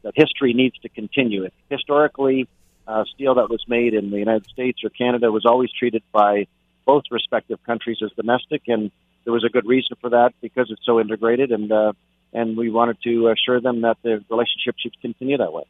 [0.03, 1.49] that history needs to continue.
[1.69, 2.47] Historically,
[2.87, 6.47] uh, steel that was made in the United States or Canada was always treated by
[6.85, 8.91] both respective countries as domestic, and
[9.25, 11.91] there was a good reason for that because it's so integrated, and uh,
[12.31, 15.63] and we wanted to assure them that the relationship should continue that way.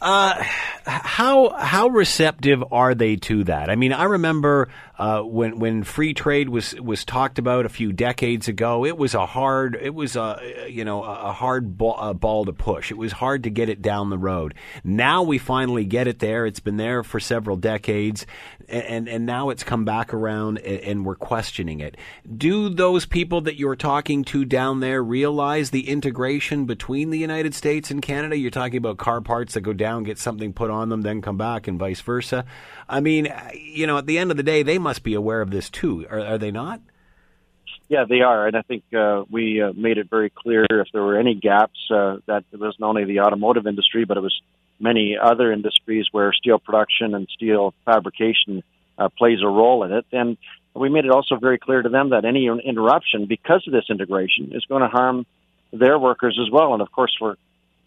[0.00, 0.34] Uh,
[0.84, 3.70] how how receptive are they to that?
[3.70, 7.92] I mean, I remember uh, when when free trade was was talked about a few
[7.92, 8.84] decades ago.
[8.84, 12.52] It was a hard it was a you know a hard ball, a ball to
[12.52, 12.90] push.
[12.90, 14.54] It was hard to get it down the road.
[14.84, 16.44] Now we finally get it there.
[16.44, 18.26] It's been there for several decades,
[18.68, 21.96] and and now it's come back around, and, and we're questioning it.
[22.36, 27.54] Do those people that you're talking to down there realize the integration between the United
[27.54, 28.36] States and Canada?
[28.36, 31.22] You're talking about car parts that go down down, get something put on them, then
[31.22, 32.44] come back, and vice versa.
[32.88, 35.50] I mean, you know, at the end of the day, they must be aware of
[35.50, 36.80] this too, are, are they not?
[37.88, 41.04] Yeah, they are, and I think uh, we uh, made it very clear if there
[41.04, 44.36] were any gaps uh, that it was not only the automotive industry, but it was
[44.80, 48.62] many other industries where steel production and steel fabrication
[48.98, 50.06] uh, plays a role in it.
[50.12, 50.36] And
[50.74, 54.52] we made it also very clear to them that any interruption because of this integration
[54.52, 55.26] is going to harm
[55.72, 56.72] their workers as well.
[56.74, 57.38] And of course, for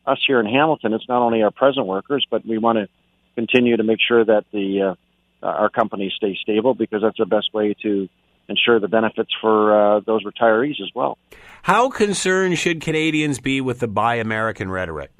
[0.10, 2.88] us here in Hamilton, it's not only our present workers, but we want to
[3.36, 4.96] continue to make sure that the
[5.42, 8.10] uh, our companies stay stable because that's the best way to
[8.50, 11.18] ensure the benefits for uh, those retirees as well.
[11.62, 15.12] How concerned should Canadians be with the Buy American rhetoric?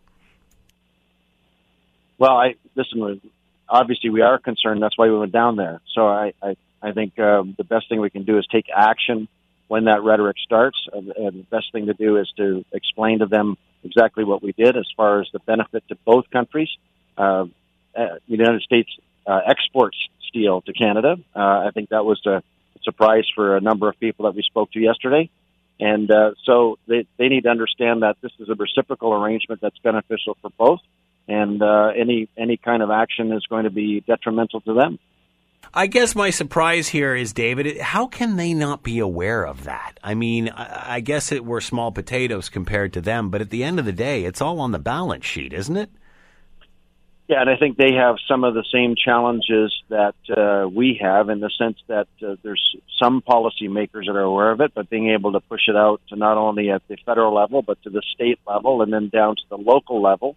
[2.18, 3.22] Well, I listen.
[3.70, 4.82] Obviously, we are concerned.
[4.82, 5.80] That's why we went down there.
[5.94, 9.28] So I, I, I think um, the best thing we can do is take action
[9.68, 10.78] when that rhetoric starts.
[10.92, 14.52] And, and the best thing to do is to explain to them exactly what we
[14.52, 16.70] did as far as the benefit to both countries.
[17.18, 17.46] Uh, uh,
[17.96, 18.90] the United States
[19.26, 21.18] uh, exports steel to Canada.
[21.36, 22.44] Uh, I think that was a
[22.84, 25.30] surprise for a number of people that we spoke to yesterday.
[25.80, 29.78] And uh, so they, they need to understand that this is a reciprocal arrangement that's
[29.80, 30.82] beneficial for both,
[31.28, 35.00] and uh, any any kind of action is going to be detrimental to them.
[35.74, 40.00] I guess my surprise here is, David, how can they not be aware of that?
[40.04, 43.78] I mean, I guess it were small potatoes compared to them, but at the end
[43.78, 45.92] of the day, it's all on the balance sheet, isn't it?
[47.30, 51.30] Yeah, and I think they have some of the same challenges that uh, we have
[51.30, 55.12] in the sense that uh, there's some policymakers that are aware of it, but being
[55.12, 58.02] able to push it out to not only at the federal level, but to the
[58.16, 60.36] state level, and then down to the local level,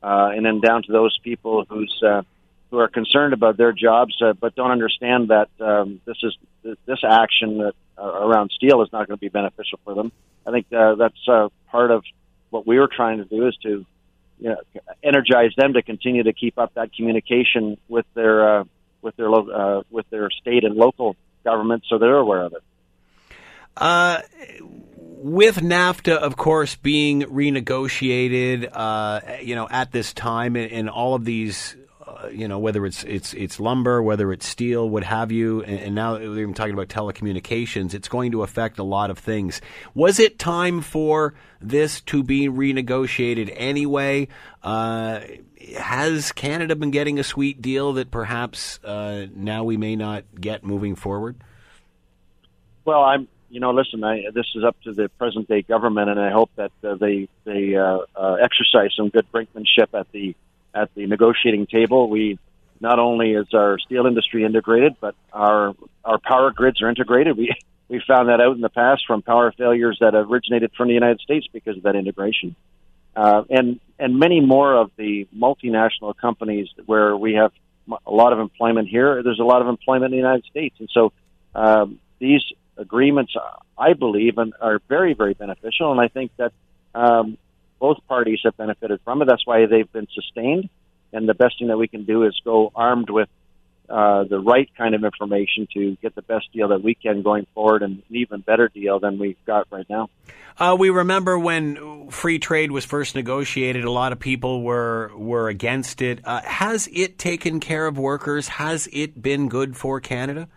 [0.00, 2.22] uh, and then down to those people whose uh,
[2.70, 6.36] who are concerned about their jobs, uh, but don't understand that um, this is
[6.86, 10.12] this action that, uh, around steel is not going to be beneficial for them.
[10.46, 12.04] I think uh, that's uh, part of
[12.50, 13.84] what we were trying to do is to
[14.40, 14.56] you know,
[15.02, 18.64] energize them to continue to keep up that communication with their uh,
[19.02, 22.62] with their lo- uh, with their state and local governments, so they're aware of it.
[23.76, 24.20] Uh,
[25.20, 31.14] with NAFTA, of course, being renegotiated, uh, you know, at this time, and, and all
[31.14, 31.76] of these
[32.32, 35.94] you know, whether it's it's it's lumber, whether it's steel, what have you, and, and
[35.94, 37.94] now we're even talking about telecommunications.
[37.94, 39.60] It's going to affect a lot of things.
[39.94, 44.28] Was it time for this to be renegotiated anyway?
[44.62, 45.20] Uh,
[45.76, 50.64] has Canada been getting a sweet deal that perhaps uh, now we may not get
[50.64, 51.36] moving forward?
[52.84, 56.20] Well, I'm you know, listen, I, this is up to the present day government, and
[56.20, 60.34] I hope that uh, they they uh, uh, exercise some good brinkmanship at the
[60.78, 62.08] at the negotiating table.
[62.08, 62.38] We
[62.80, 67.36] not only is our steel industry integrated, but our our power grids are integrated.
[67.36, 67.54] We
[67.88, 71.20] we found that out in the past from power failures that originated from the United
[71.20, 72.54] States because of that integration,
[73.16, 77.52] uh, and and many more of the multinational companies where we have
[78.06, 79.22] a lot of employment here.
[79.22, 81.12] There's a lot of employment in the United States, and so
[81.54, 82.42] um, these
[82.76, 83.34] agreements,
[83.76, 85.90] I believe, and are very very beneficial.
[85.90, 86.52] And I think that
[86.94, 87.38] um,
[87.78, 89.26] both parties have benefited from it.
[89.26, 90.68] That's why they've been sustained.
[91.12, 93.28] And the best thing that we can do is go armed with
[93.88, 97.46] uh, the right kind of information to get the best deal that we can going
[97.54, 100.10] forward and an even better deal than we've got right now.
[100.58, 105.48] Uh, we remember when free trade was first negotiated, a lot of people were were
[105.48, 106.20] against it.
[106.24, 108.48] Uh, has it taken care of workers?
[108.48, 110.48] Has it been good for Canada?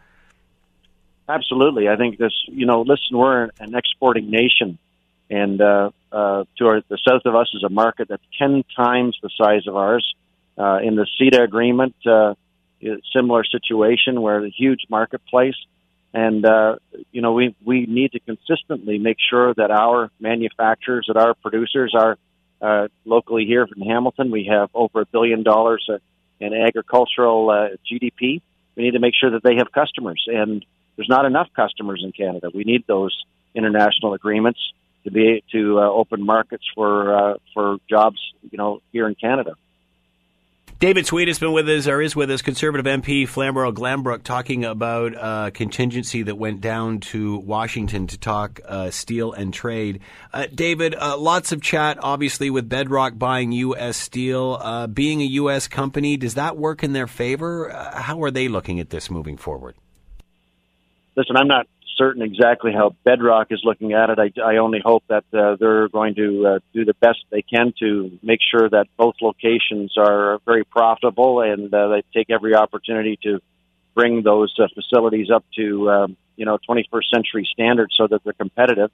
[1.29, 1.87] Absolutely.
[1.87, 4.77] I think this, you know, listen, we're an exporting nation
[5.31, 9.17] and uh, uh, to our, the south of us is a market that's 10 times
[9.23, 10.05] the size of ours.
[10.57, 12.33] Uh, in the CETA agreement, uh,
[13.15, 15.55] similar situation where the huge marketplace.
[16.13, 16.75] And, uh,
[17.13, 21.95] you know, we, we need to consistently make sure that our manufacturers, that our producers
[21.97, 22.17] are
[22.61, 24.31] uh, locally here in Hamilton.
[24.31, 25.89] We have over a billion dollars
[26.41, 28.41] in agricultural uh, GDP.
[28.75, 30.65] We need to make sure that they have customers, and
[30.97, 32.49] there's not enough customers in Canada.
[32.53, 33.17] We need those
[33.55, 34.59] international agreements
[35.03, 39.53] to be to uh, open markets for uh, for jobs, you know, here in Canada.
[40.81, 44.65] David Sweet has been with us, or is with us, Conservative MP Flamborough Glanbrook, talking
[44.65, 49.99] about uh, contingency that went down to Washington to talk uh, steel and trade.
[50.33, 53.95] Uh, David, uh, lots of chat, obviously, with Bedrock buying U.S.
[53.95, 54.57] steel.
[54.59, 55.67] Uh, being a U.S.
[55.67, 57.71] company, does that work in their favor?
[57.71, 59.75] Uh, how are they looking at this moving forward?
[61.15, 61.67] Listen, I'm not
[62.01, 64.17] certain exactly how Bedrock is looking at it.
[64.17, 67.73] I, I only hope that uh, they're going to uh, do the best they can
[67.79, 73.19] to make sure that both locations are very profitable and uh, they take every opportunity
[73.23, 73.39] to
[73.93, 78.33] bring those uh, facilities up to um, you know 21st century standards so that they're
[78.33, 78.89] competitive.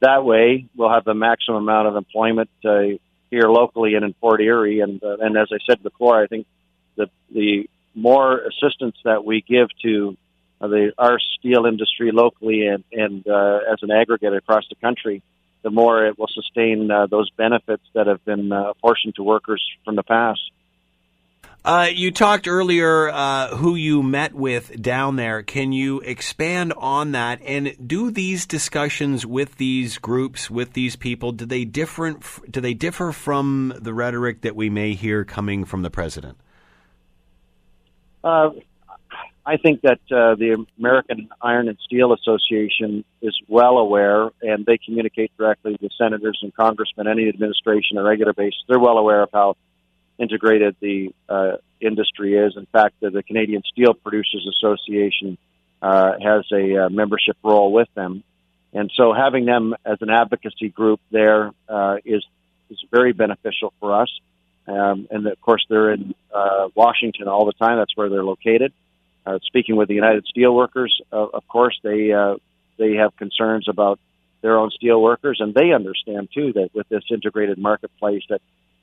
[0.00, 2.96] That way, we'll have the maximum amount of employment uh,
[3.30, 4.80] here locally and in Fort Erie.
[4.80, 6.46] And uh, and as I said before, I think
[6.96, 10.16] the the more assistance that we give to
[10.60, 15.22] the our steel industry locally and and uh, as an aggregate across the country,
[15.62, 19.62] the more it will sustain uh, those benefits that have been uh, apportioned to workers
[19.84, 20.40] from the past.
[21.64, 25.42] Uh, you talked earlier uh, who you met with down there.
[25.42, 27.40] Can you expand on that?
[27.44, 32.22] And do these discussions with these groups, with these people, do they different?
[32.48, 36.38] Do they differ from the rhetoric that we may hear coming from the president?
[38.22, 38.50] Uh,
[39.48, 44.76] I think that uh, the American Iron and Steel Association is well aware, and they
[44.76, 48.60] communicate directly with senators and congressmen, any administration on a regular basis.
[48.68, 49.56] They're well aware of how
[50.18, 52.56] integrated the uh, industry is.
[52.56, 55.38] In fact, the, the Canadian Steel Producers Association
[55.80, 58.24] uh, has a uh, membership role with them,
[58.72, 62.24] and so having them as an advocacy group there uh, is
[62.68, 64.10] is very beneficial for us.
[64.66, 67.78] Um, and of course, they're in uh, Washington all the time.
[67.78, 68.72] That's where they're located.
[69.42, 72.36] Speaking with the United Steelworkers, uh, of course, they uh,
[72.78, 73.98] they have concerns about
[74.42, 78.40] their own steelworkers, and they understand too that with this integrated marketplace, that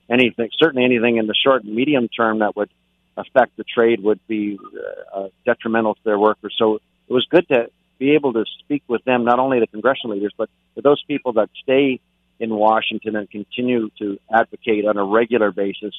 [0.10, 2.70] anything, certainly anything in the short and medium term that would
[3.16, 4.60] affect the trade would be
[5.14, 6.54] uh, uh, detrimental to their workers.
[6.58, 6.76] So
[7.08, 10.34] it was good to be able to speak with them, not only the congressional leaders,
[10.38, 12.00] but those people that stay
[12.40, 15.94] in Washington and continue to advocate on a regular basis,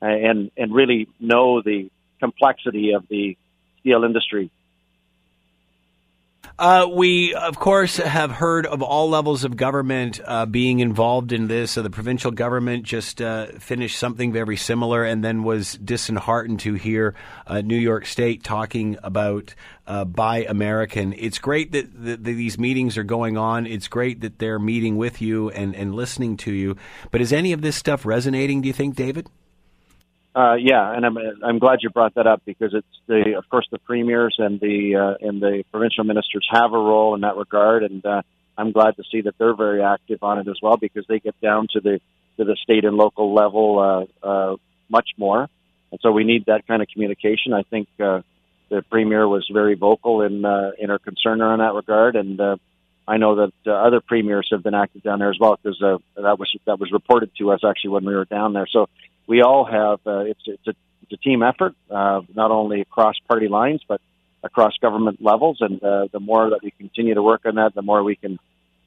[0.00, 3.36] and and really know the complexity of the
[3.80, 4.50] steel industry.
[6.58, 11.46] Uh, we, of course, have heard of all levels of government uh, being involved in
[11.46, 11.70] this.
[11.70, 16.74] So the provincial government just uh, finished something very similar and then was disheartened to
[16.74, 17.14] hear
[17.46, 19.54] uh, New York State talking about
[19.86, 21.14] uh, Buy American.
[21.16, 23.64] It's great that, that, that, these meetings are going on.
[23.64, 26.76] It's great that they're meeting with you and, and listening to you.
[27.12, 29.28] But is any of this stuff resonating, do you think, David?
[30.38, 33.66] Uh, yeah, and I'm I'm glad you brought that up because it's the of course
[33.72, 37.82] the premiers and the uh, and the provincial ministers have a role in that regard,
[37.82, 38.22] and uh,
[38.56, 41.34] I'm glad to see that they're very active on it as well because they get
[41.40, 42.00] down to the
[42.36, 44.56] to the state and local level uh, uh,
[44.88, 45.48] much more,
[45.90, 47.52] and so we need that kind of communication.
[47.52, 48.20] I think uh,
[48.68, 52.56] the premier was very vocal in uh, in her concern on that regard, and uh,
[53.08, 55.98] I know that uh, other premiers have been active down there as well because uh,
[56.14, 58.68] that was that was reported to us actually when we were down there.
[58.68, 58.88] So
[59.28, 63.14] we all have uh, it's it's a, it's a team effort, uh, not only across
[63.28, 64.00] party lines but
[64.42, 65.58] across government levels.
[65.60, 68.38] And uh, the more that we continue to work on that, the more we can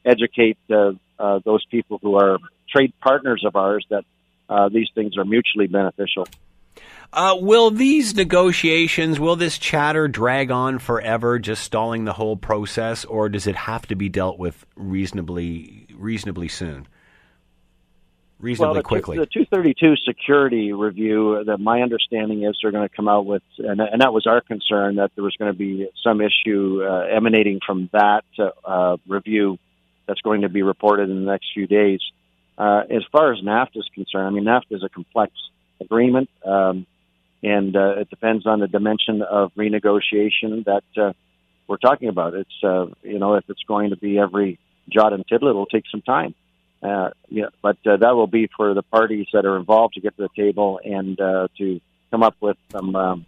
[0.03, 2.37] educate uh, uh, those people who are
[2.69, 4.03] trade partners of ours that
[4.49, 6.27] uh, these things are mutually beneficial.
[7.13, 13.03] Uh, will these negotiations, will this chatter drag on forever, just stalling the whole process,
[13.03, 16.87] or does it have to be dealt with reasonably, reasonably soon?
[18.41, 19.17] Reasonably well, the, quickly.
[19.17, 23.79] The 232 security review, that my understanding is they're going to come out with, and,
[23.79, 27.59] and that was our concern that there was going to be some issue uh, emanating
[27.65, 28.23] from that
[28.65, 29.57] uh, review
[30.07, 32.01] that's going to be reported in the next few days.
[32.57, 35.33] Uh, as far as NAFTA is concerned, I mean, NAFTA is a complex
[35.79, 36.85] agreement, um,
[37.43, 41.13] and uh, it depends on the dimension of renegotiation that uh,
[41.67, 42.33] we're talking about.
[42.33, 45.85] It's, uh, you know, if it's going to be every jot and tittle, it'll take
[45.89, 46.35] some time.
[46.81, 50.15] Uh, yeah, but uh, that will be for the parties that are involved to get
[50.17, 51.79] to the table and uh, to
[52.09, 53.25] come up with some um,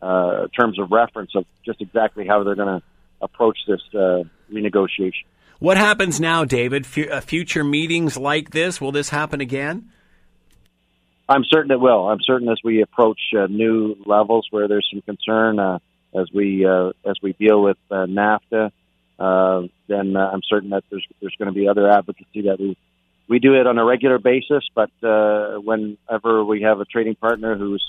[0.00, 2.86] uh, terms of reference of just exactly how they're going to
[3.20, 5.24] approach this uh, renegotiation.
[5.58, 6.84] What happens now, David?
[6.84, 9.90] F- uh, future meetings like this, will this happen again?
[11.28, 12.08] I'm certain it will.
[12.08, 15.78] I'm certain as we approach uh, new levels where there's some concern, uh,
[16.14, 18.70] as we uh, as we deal with uh, NAFTA,
[19.18, 22.76] uh, then uh, I'm certain that there's there's going to be other advocacy that we
[23.34, 27.56] we do it on a regular basis, but uh, whenever we have a trading partner
[27.56, 27.84] who's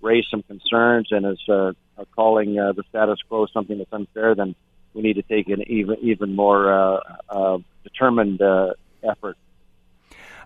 [0.00, 1.74] raised some concerns and is uh,
[2.14, 4.54] calling uh, the status quo something that's unfair, then
[4.94, 8.72] we need to take an even even more uh, uh, determined uh,
[9.02, 9.36] effort.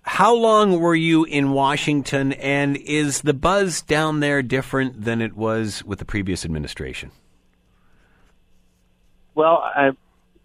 [0.02, 5.36] How long were you in Washington, and is the buzz down there different than it
[5.36, 7.12] was with the previous administration?
[9.36, 9.90] Well, I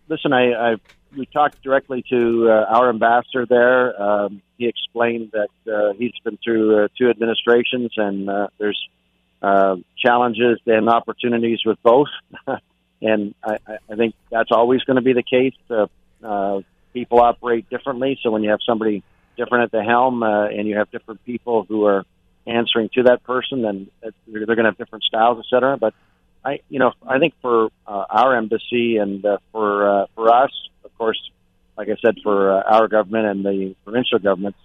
[0.10, 0.32] listen.
[0.32, 0.76] I, I
[1.18, 4.02] we talked directly to uh, our ambassador there.
[4.02, 8.80] Um, he explained that uh, he's been through uh, two administrations, and uh, there's
[9.42, 12.08] uh, challenges and opportunities with both.
[13.02, 13.58] and I,
[13.90, 15.56] I think that's always going to be the case.
[15.70, 15.88] Uh,
[16.24, 16.62] uh,
[16.94, 19.04] people operate differently, so when you have somebody
[19.38, 22.06] different at the helm, uh, and you have different people who are
[22.48, 23.88] answering to that person, then
[24.28, 25.78] they're going to have different styles, et cetera.
[25.78, 25.94] But
[26.46, 30.52] I, you know, I think for uh, our embassy and uh, for uh, for us,
[30.84, 31.20] of course,
[31.76, 34.60] like I said, for uh, our government and the provincial governments,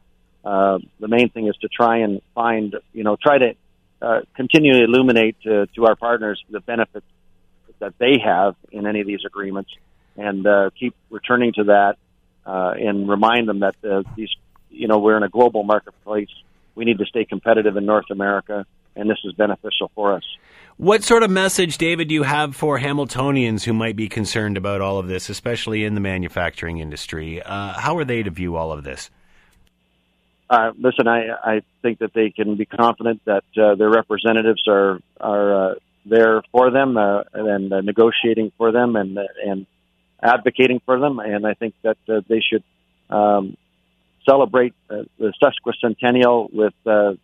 [0.44, 3.54] uh, the main thing is to try and find, you know, try to
[4.02, 7.06] uh, continue to illuminate to, to our partners the benefits
[7.78, 9.70] that they have in any of these agreements,
[10.16, 11.96] and uh, keep returning to that
[12.44, 14.30] uh, and remind them that uh, these,
[14.68, 16.28] you know, we're in a global marketplace.
[16.74, 18.66] We need to stay competitive in North America,
[18.96, 20.24] and this is beneficial for us.
[20.76, 24.80] What sort of message, David, do you have for Hamiltonians who might be concerned about
[24.80, 27.42] all of this, especially in the manufacturing industry?
[27.42, 29.10] Uh, how are they to view all of this?
[30.48, 34.98] Uh, listen, I, I think that they can be confident that uh, their representatives are
[35.20, 35.74] are uh,
[36.06, 39.66] there for them uh, and uh, negotiating for them and and
[40.22, 41.18] advocating for them.
[41.18, 42.64] And I think that uh, they should
[43.10, 43.56] um,
[44.28, 47.14] celebrate uh, the sesquicentennial with uh,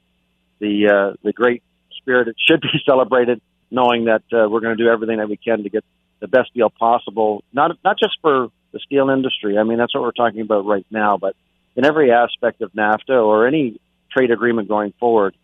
[0.59, 1.63] the uh, the great
[1.99, 2.29] spirit.
[2.29, 3.41] It should be celebrated,
[3.71, 5.85] knowing that uh, we're going to do everything that we can to get
[6.21, 7.45] the best deal possible.
[7.53, 9.59] Not not just for the steel industry.
[9.59, 11.37] I mean, that's what we're talking about right now, but
[11.77, 13.81] in every aspect of NAFTA or any
[14.11, 15.37] trade agreement going forward,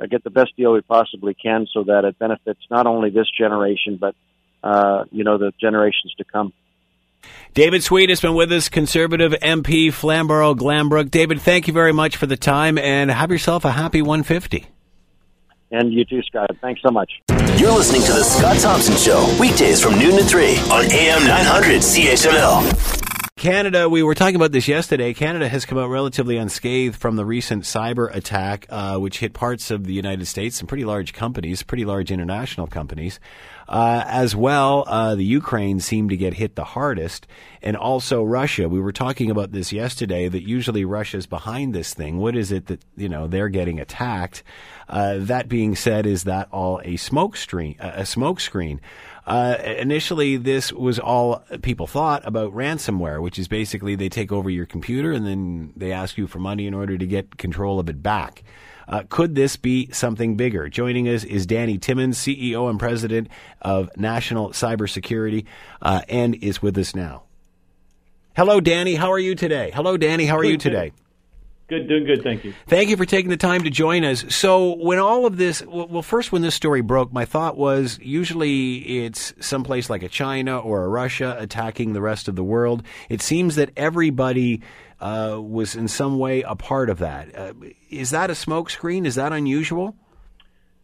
[0.00, 3.30] uh, get the best deal we possibly can so that it benefits not only this
[3.30, 4.14] generation but
[4.62, 6.52] uh, you know the generations to come.
[7.54, 11.10] David Sweet has been with us, Conservative MP, Flamborough, Glanbrook.
[11.10, 14.66] David, thank you very much for the time and have yourself a happy 150.
[15.70, 16.50] And you too, Scott.
[16.60, 17.10] Thanks so much.
[17.56, 21.80] You're listening to The Scott Thompson Show, weekdays from noon to 3 on AM 900
[21.80, 22.96] CHML.
[23.36, 25.12] Canada, we were talking about this yesterday.
[25.12, 29.70] Canada has come out relatively unscathed from the recent cyber attack, uh, which hit parts
[29.70, 33.20] of the United States, some pretty large companies, pretty large international companies.
[33.68, 37.26] Uh, as well, uh, the Ukraine seemed to get hit the hardest,
[37.62, 38.68] and also Russia.
[38.68, 40.28] We were talking about this yesterday.
[40.28, 42.18] That usually Russia's behind this thing.
[42.18, 44.44] What is it that you know they're getting attacked?
[44.88, 47.76] Uh, that being said, is that all a smoke screen?
[47.80, 48.80] A smoke screen?
[49.26, 54.48] Uh, initially, this was all people thought about ransomware, which is basically they take over
[54.48, 57.88] your computer and then they ask you for money in order to get control of
[57.88, 58.44] it back.
[58.88, 60.68] Uh, could this be something bigger?
[60.68, 63.28] Joining us is Danny Timmins, CEO and President
[63.60, 65.44] of National Cybersecurity,
[65.82, 67.24] uh, and is with us now.
[68.36, 68.94] Hello, Danny.
[68.94, 69.70] How are you today?
[69.74, 70.26] Hello, Danny.
[70.26, 70.92] How are you today?
[71.68, 72.54] Good, doing good, thank you.
[72.68, 74.24] Thank you for taking the time to join us.
[74.32, 79.04] So, when all of this, well, first, when this story broke, my thought was usually
[79.04, 82.84] it's someplace like a China or a Russia attacking the rest of the world.
[83.08, 84.62] It seems that everybody
[85.00, 87.36] uh, was in some way a part of that.
[87.36, 87.52] Uh,
[87.90, 89.04] is that a smokescreen?
[89.04, 89.96] Is that unusual?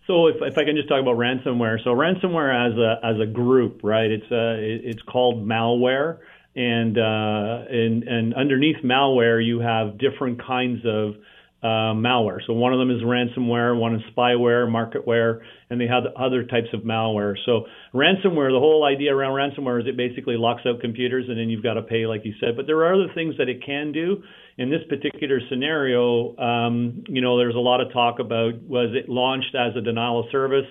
[0.09, 3.27] So, if, if I can just talk about ransomware, so ransomware as a as a
[3.33, 4.11] group, right?
[4.11, 6.19] It's uh, it's called malware
[6.55, 11.15] and uh, and and underneath malware you have different kinds of
[11.63, 12.39] uh, malware.
[12.45, 15.41] So one of them is ransomware, one is spyware, marketware,
[15.71, 17.37] and they have other types of malware.
[17.47, 21.49] So ransomware, the whole idea around ransomware is it basically locks out computers and then
[21.49, 22.57] you've got to pay, like you said.
[22.57, 24.25] But there are other things that it can do.
[24.59, 29.09] In this particular scenario, um, you know, there's a lot of talk about was it
[29.09, 30.67] launched as a denial of service,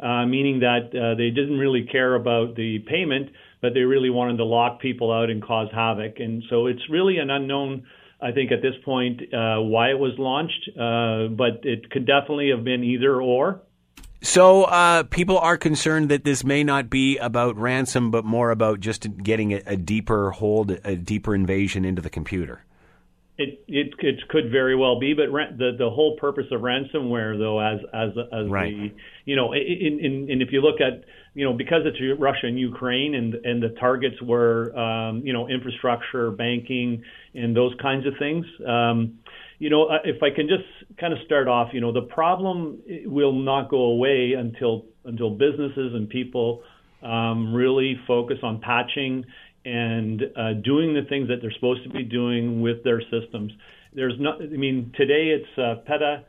[0.00, 3.28] uh, meaning that uh, they didn't really care about the payment
[3.60, 6.18] but they really wanted to lock people out and cause havoc.
[6.18, 7.84] And so it's really an unknown,
[8.20, 12.50] I think, at this point, uh, why it was launched, uh, but it could definitely
[12.50, 13.60] have been either or.
[14.22, 18.80] So uh, people are concerned that this may not be about ransom, but more about
[18.80, 22.64] just getting a, a deeper hold, a deeper invasion into the computer.
[23.38, 27.58] It, it it could very well be, but the the whole purpose of ransomware, though,
[27.58, 28.76] as as as right.
[28.76, 28.94] the
[29.24, 31.04] you know, in, in, and if you look at
[31.34, 35.48] you know because it's Russia and Ukraine, and and the targets were um, you know
[35.48, 37.02] infrastructure, banking,
[37.34, 38.46] and those kinds of things.
[38.66, 39.18] Um,
[39.58, 40.64] you know, uh, if I can just
[40.98, 45.94] kind of start off, you know, the problem will not go away until until businesses
[45.94, 46.62] and people
[47.02, 49.24] um, really focus on patching
[49.64, 53.52] and uh, doing the things that they're supposed to be doing with their systems.
[53.94, 56.24] There's not, I mean, today it's uh, Petya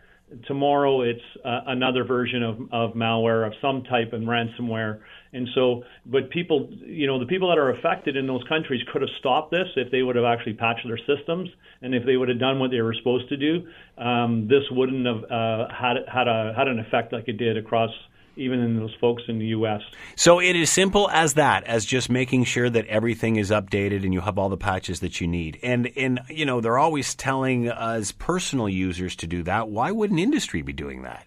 [0.48, 5.00] Tomorrow it's uh, another version of, of malware of some type and ransomware.
[5.34, 9.02] And so, but people, you know, the people that are affected in those countries could
[9.02, 11.50] have stopped this if they would have actually patched their systems
[11.82, 13.68] and if they would have done what they were supposed to do.
[13.98, 17.92] Um, this wouldn't have uh, had had a had an effect like it did across
[18.36, 19.82] even in those folks in the U.S.
[20.16, 24.14] So it is simple as that, as just making sure that everything is updated and
[24.14, 25.60] you have all the patches that you need.
[25.64, 29.70] And and you know they're always telling us personal users to do that.
[29.70, 31.26] Why wouldn't industry be doing that?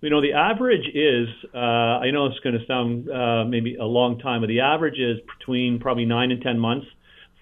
[0.00, 3.84] You know, the average is, uh, I know it's going to sound uh, maybe a
[3.84, 6.86] long time, but the average is between probably nine and 10 months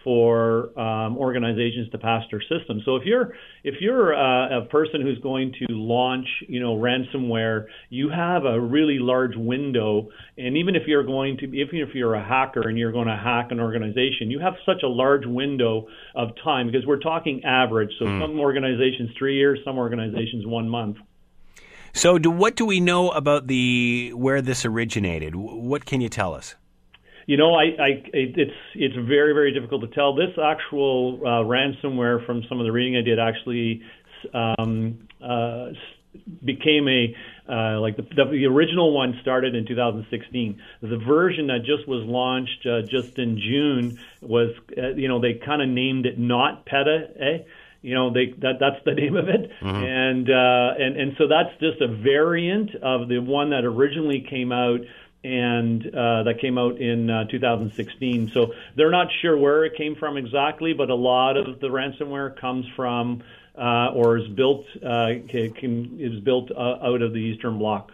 [0.06, 2.80] for um, organizations to pass their system.
[2.84, 3.34] So if you're
[3.64, 8.60] if you're uh, a person who's going to launch, you know, ransomware, you have a
[8.60, 10.08] really large window.
[10.38, 13.16] And even if you're going to, even if you're a hacker and you're going to
[13.16, 17.90] hack an organization, you have such a large window of time because we're talking average.
[17.98, 18.22] So mm.
[18.22, 20.98] some organizations three years, some organizations one month.
[21.94, 25.34] So, do, what do we know about the where this originated?
[25.34, 26.54] What can you tell us?
[27.26, 30.14] You know, I, I it's it's very very difficult to tell.
[30.14, 33.82] This actual uh, ransomware from some of the reading I did actually
[34.32, 35.70] um, uh,
[36.44, 37.14] became a
[37.48, 40.60] uh, like the, the original one started in 2016.
[40.82, 45.34] The version that just was launched uh, just in June was uh, you know they
[45.34, 47.08] kind of named it not Petya.
[47.18, 47.38] Eh?
[47.82, 49.68] You know they that that's the name of it, mm-hmm.
[49.68, 54.52] and uh, and and so that's just a variant of the one that originally came
[54.52, 54.80] out
[55.24, 58.30] and uh, that came out in uh, 2016.
[58.32, 62.38] So they're not sure where it came from exactly, but a lot of the ransomware
[62.38, 63.22] comes from
[63.56, 67.90] uh, or is built uh, can, is built uh, out of the Eastern Bloc.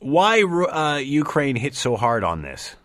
[0.00, 2.76] Why uh, Ukraine hit so hard on this?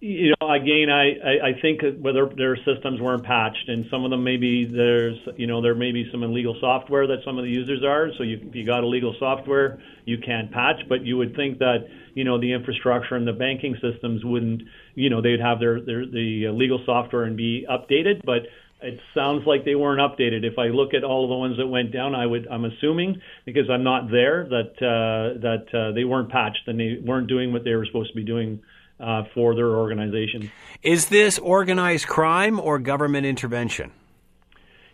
[0.00, 4.22] You know, again, I, I, think whether their systems weren't patched, and some of them
[4.22, 7.82] maybe there's, you know, there may be some illegal software that some of the users
[7.82, 8.10] are.
[8.16, 10.76] So you, if you got illegal software, you can't patch.
[10.88, 14.62] But you would think that, you know, the infrastructure and the banking systems wouldn't,
[14.94, 18.24] you know, they'd have their, their the legal software and be updated.
[18.24, 18.42] But
[18.80, 20.44] it sounds like they weren't updated.
[20.44, 23.20] If I look at all of the ones that went down, I would, I'm assuming
[23.44, 27.52] because I'm not there that uh, that uh, they weren't patched and they weren't doing
[27.52, 28.60] what they were supposed to be doing
[29.00, 30.50] uh, for their organization.
[30.82, 33.92] Is this organized crime or government intervention?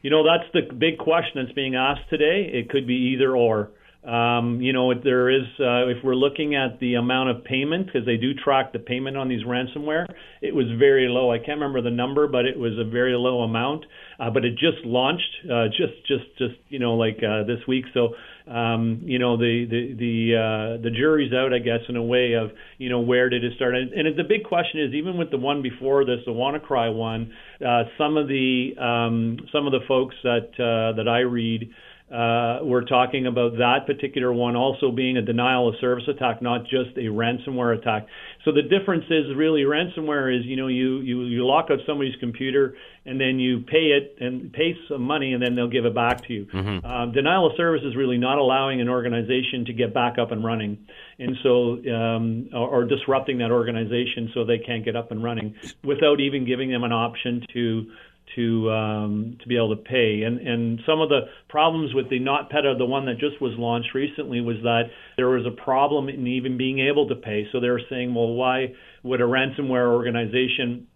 [0.02, 2.50] You know, that's the big question that's being asked today.
[2.52, 3.70] It could be either or.
[4.06, 8.04] Um, you know, there is, uh, if we're looking at the amount of payment, because
[8.04, 10.04] they do track the payment on these ransomware,
[10.42, 11.32] it was very low.
[11.32, 13.86] I can't remember the number, but it was a very low amount.
[14.20, 17.86] Uh, but it just launched, uh, just, just, just, you know, like uh, this week.
[17.94, 18.14] So
[18.46, 22.34] um, you know, the the the uh, the jury's out, I guess, in a way
[22.34, 23.74] of you know where did it start?
[23.74, 27.32] And, and the big question is, even with the one before this, the WannaCry one,
[27.66, 31.70] uh, some of the um, some of the folks that uh, that I read
[32.12, 36.64] uh, we're talking about that particular one also being a denial of service attack, not
[36.64, 38.06] just a ransomware attack.
[38.44, 42.14] So the difference is really ransomware is you know you you, you lock up somebody's
[42.20, 42.76] computer
[43.06, 46.26] and then you pay it and pay some money and then they'll give it back
[46.26, 46.44] to you.
[46.44, 46.86] Mm-hmm.
[46.86, 50.44] Uh, denial of service is really not allowing an organization to get back up and
[50.44, 50.76] running,
[51.18, 55.54] and so um, or, or disrupting that organization so they can't get up and running
[55.82, 57.90] without even giving them an option to
[58.36, 60.22] to um, to be able to pay.
[60.22, 63.94] And and some of the problems with the not the one that just was launched
[63.94, 64.84] recently, was that
[65.16, 67.46] there was a problem in even being able to pay.
[67.52, 70.86] So they were saying, well, why would a ransomware organization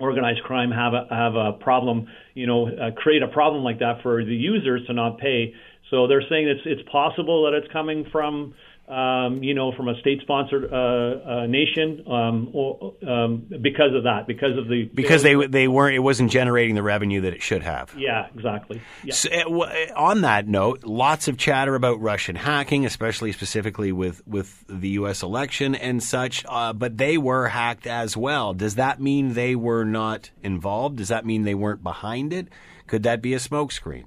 [0.00, 4.02] organized crime have a have a problem, you know, uh, create a problem like that
[4.02, 5.54] for the users to not pay.
[5.90, 8.54] So they're saying it's it's possible that it's coming from
[8.88, 14.26] um, you know, from a state-sponsored uh, uh, nation, um, or, um, because of that,
[14.26, 17.62] because of the because they they weren't it wasn't generating the revenue that it should
[17.62, 17.92] have.
[17.96, 18.80] Yeah, exactly.
[19.02, 19.14] Yeah.
[19.14, 24.64] So, uh, on that note, lots of chatter about Russian hacking, especially specifically with with
[24.68, 25.22] the U.S.
[25.22, 26.44] election and such.
[26.48, 28.54] Uh, but they were hacked as well.
[28.54, 30.96] Does that mean they were not involved?
[30.96, 32.48] Does that mean they weren't behind it?
[32.86, 34.04] Could that be a smokescreen?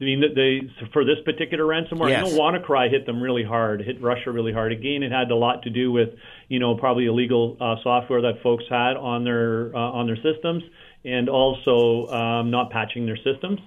[0.00, 0.60] I mean, they
[0.92, 2.28] for this particular ransomware, yes.
[2.28, 4.72] you know, WannaCry hit them really hard, hit Russia really hard.
[4.72, 6.08] Again, it had a lot to do with,
[6.48, 10.64] you know, probably illegal uh, software that folks had on their uh, on their systems,
[11.04, 13.60] and also um, not patching their systems.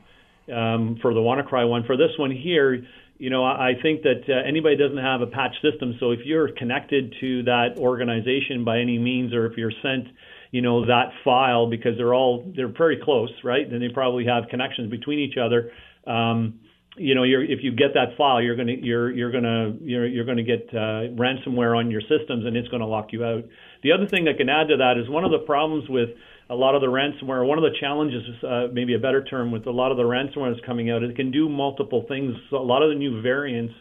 [0.54, 2.86] Um, for the WannaCry one, for this one here,
[3.18, 5.96] you know, I think that uh, anybody doesn't have a patch system.
[6.00, 10.08] So if you're connected to that organization by any means, or if you're sent,
[10.52, 13.70] you know, that file because they're all they're very close, right?
[13.70, 15.72] Then they probably have connections between each other
[16.08, 16.60] um,
[16.98, 20.26] you know, if you get that file, you're going to you're you're to you're you're
[20.38, 23.44] to get uh, ransomware on your systems, and it's going to lock you out.
[23.84, 26.10] The other thing that can add to that is one of the problems with
[26.50, 27.46] a lot of the ransomware.
[27.46, 30.54] One of the challenges, uh, maybe a better term, with a lot of the ransomware
[30.54, 32.34] that's coming out, it can do multiple things.
[32.50, 33.74] So a lot of the new variants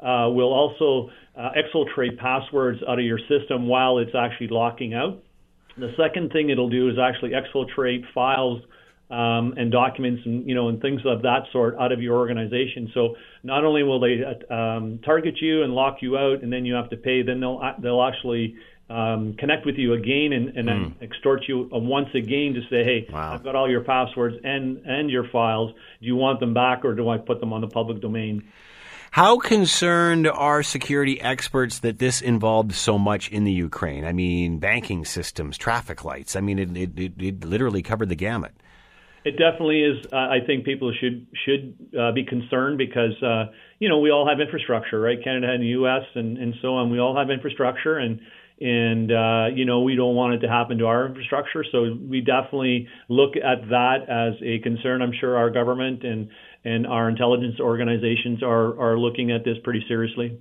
[0.00, 5.22] uh, will also uh, exfiltrate passwords out of your system while it's actually locking out.
[5.78, 8.60] The second thing it'll do is actually exfiltrate files
[9.10, 12.90] um, and documents and you know and things of that sort out of your organization.
[12.94, 16.64] So not only will they uh, um, target you and lock you out, and then
[16.64, 18.56] you have to pay, then they'll they'll actually
[18.88, 21.02] um, connect with you again and, and mm.
[21.02, 23.34] extort you once again to say, hey, wow.
[23.34, 25.72] I've got all your passwords and and your files.
[26.00, 28.44] Do you want them back, or do I put them on the public domain?
[29.12, 34.04] How concerned are security experts that this involved so much in the Ukraine?
[34.04, 36.36] I mean, banking systems, traffic lights.
[36.36, 38.52] I mean, it, it, it literally covered the gamut.
[39.24, 40.06] It definitely is.
[40.10, 44.26] Uh, I think people should should uh, be concerned because uh, you know we all
[44.26, 45.22] have infrastructure, right?
[45.22, 46.04] Canada and the U.S.
[46.14, 46.90] and and so on.
[46.90, 48.20] We all have infrastructure, and
[48.60, 51.64] and uh, you know we don't want it to happen to our infrastructure.
[51.70, 55.02] So we definitely look at that as a concern.
[55.02, 56.30] I'm sure our government and
[56.64, 60.38] and our intelligence organizations are are looking at this pretty seriously.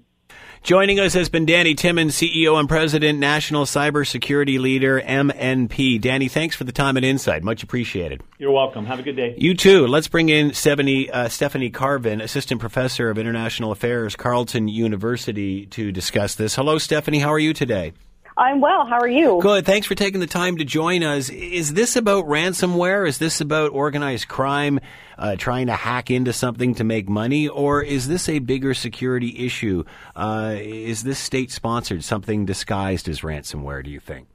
[0.61, 6.01] Joining us has been Danny Timmins, CEO and President, National Cybersecurity Leader, MNP.
[6.01, 7.43] Danny, thanks for the time and insight.
[7.43, 8.21] Much appreciated.
[8.37, 8.85] You're welcome.
[8.85, 9.35] Have a good day.
[9.37, 9.87] You too.
[9.87, 15.91] Let's bring in Stephanie, uh, Stephanie Carvin, Assistant Professor of International Affairs, Carleton University, to
[15.91, 16.55] discuss this.
[16.55, 17.19] Hello, Stephanie.
[17.19, 17.93] How are you today?
[18.39, 18.85] I'm well.
[18.85, 19.39] How are you?
[19.41, 19.65] Good.
[19.65, 21.29] Thanks for taking the time to join us.
[21.29, 23.05] Is this about ransomware?
[23.05, 24.79] Is this about organized crime
[25.17, 27.49] uh, trying to hack into something to make money?
[27.49, 29.83] Or is this a bigger security issue?
[30.15, 34.29] Uh, is this state sponsored, something disguised as ransomware, do you think?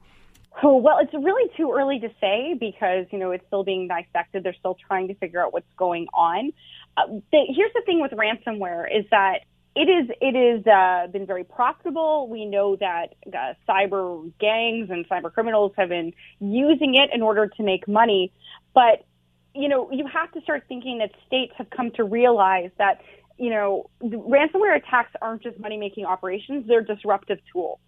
[0.61, 4.43] Oh, well, it's really too early to say because, you know, it's still being dissected.
[4.43, 6.53] They're still trying to figure out what's going on.
[6.95, 9.39] Uh, the, here's the thing with ransomware is that
[9.75, 12.29] it is it is uh, been very profitable.
[12.29, 17.47] We know that uh, cyber gangs and cyber criminals have been using it in order
[17.47, 18.31] to make money,
[18.73, 19.03] but
[19.53, 23.01] you know you have to start thinking that states have come to realize that
[23.37, 27.79] you know ransomware attacks aren't just money making operations; they're disruptive tools.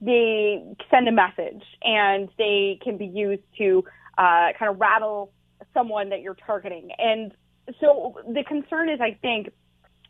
[0.00, 3.84] They send a message, and they can be used to
[4.16, 5.32] uh, kind of rattle
[5.74, 6.90] someone that you're targeting.
[6.96, 7.32] And
[7.80, 9.48] so the concern is, I think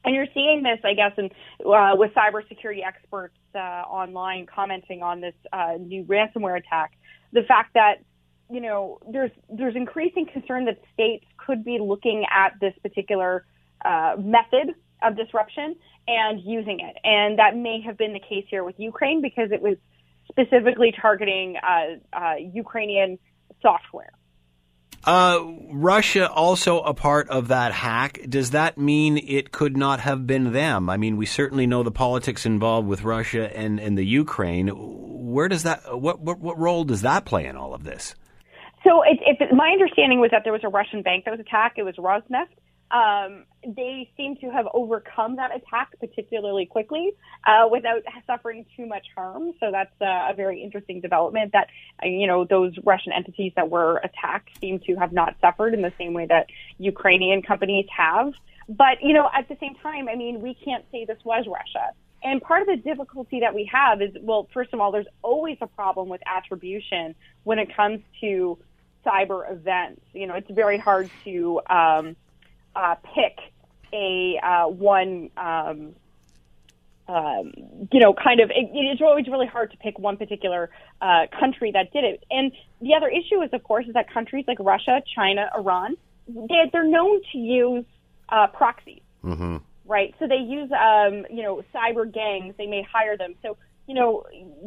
[0.04, 1.30] and you're seeing this, I guess, in,
[1.66, 6.92] uh, with cybersecurity experts uh, online commenting on this uh, new ransomware attack.
[7.32, 7.96] The fact that
[8.50, 13.44] you know there's there's increasing concern that states could be looking at this particular
[13.84, 15.76] uh, method of disruption
[16.06, 19.60] and using it, and that may have been the case here with Ukraine because it
[19.60, 19.76] was
[20.30, 23.18] specifically targeting uh, uh, Ukrainian
[23.60, 24.12] software.
[25.04, 28.20] Uh, Russia also a part of that hack.
[28.28, 30.90] Does that mean it could not have been them?
[30.90, 34.68] I mean, we certainly know the politics involved with Russia and, and the Ukraine.
[34.68, 38.14] Where does that what, what what role does that play in all of this?
[38.84, 39.02] So,
[39.52, 41.78] my understanding was that there was a Russian bank that was attacked.
[41.78, 42.54] It was Rosneft,
[42.90, 47.12] um, they seem to have overcome that attack particularly quickly
[47.46, 49.52] uh, without suffering too much harm.
[49.60, 51.52] So that's uh, a very interesting development.
[51.52, 51.68] That
[52.02, 55.82] uh, you know those Russian entities that were attacked seem to have not suffered in
[55.82, 56.46] the same way that
[56.78, 58.32] Ukrainian companies have.
[58.68, 61.92] But you know, at the same time, I mean, we can't say this was Russia.
[62.22, 65.56] And part of the difficulty that we have is, well, first of all, there's always
[65.60, 67.14] a problem with attribution
[67.44, 68.58] when it comes to
[69.06, 70.00] cyber events.
[70.12, 72.16] You know, it's very hard to um,
[72.78, 73.38] uh, pick
[73.92, 75.94] a uh, one, um,
[77.08, 77.52] um,
[77.90, 78.50] you know, kind of.
[78.50, 80.70] It, it's always really hard to pick one particular
[81.00, 82.24] uh, country that did it.
[82.30, 85.96] And the other issue is, of course, is that countries like Russia, China, Iran,
[86.28, 87.84] they, they're known to use
[88.28, 89.02] uh, proxies.
[89.24, 89.56] Mm-hmm.
[89.86, 92.54] Right, so they use, um, you know, cyber gangs.
[92.58, 93.34] They may hire them.
[93.42, 93.56] So
[93.86, 94.26] you know,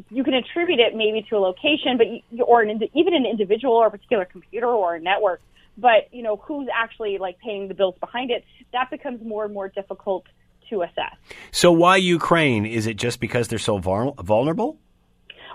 [0.10, 3.76] you can attribute it maybe to a location, but you, or an, even an individual
[3.76, 5.42] or a particular computer or a network
[5.78, 8.44] but you know who's actually like paying the bills behind it
[8.74, 10.26] that becomes more and more difficult
[10.70, 11.16] to assess
[11.52, 14.78] so why ukraine is it just because they're so vulnerable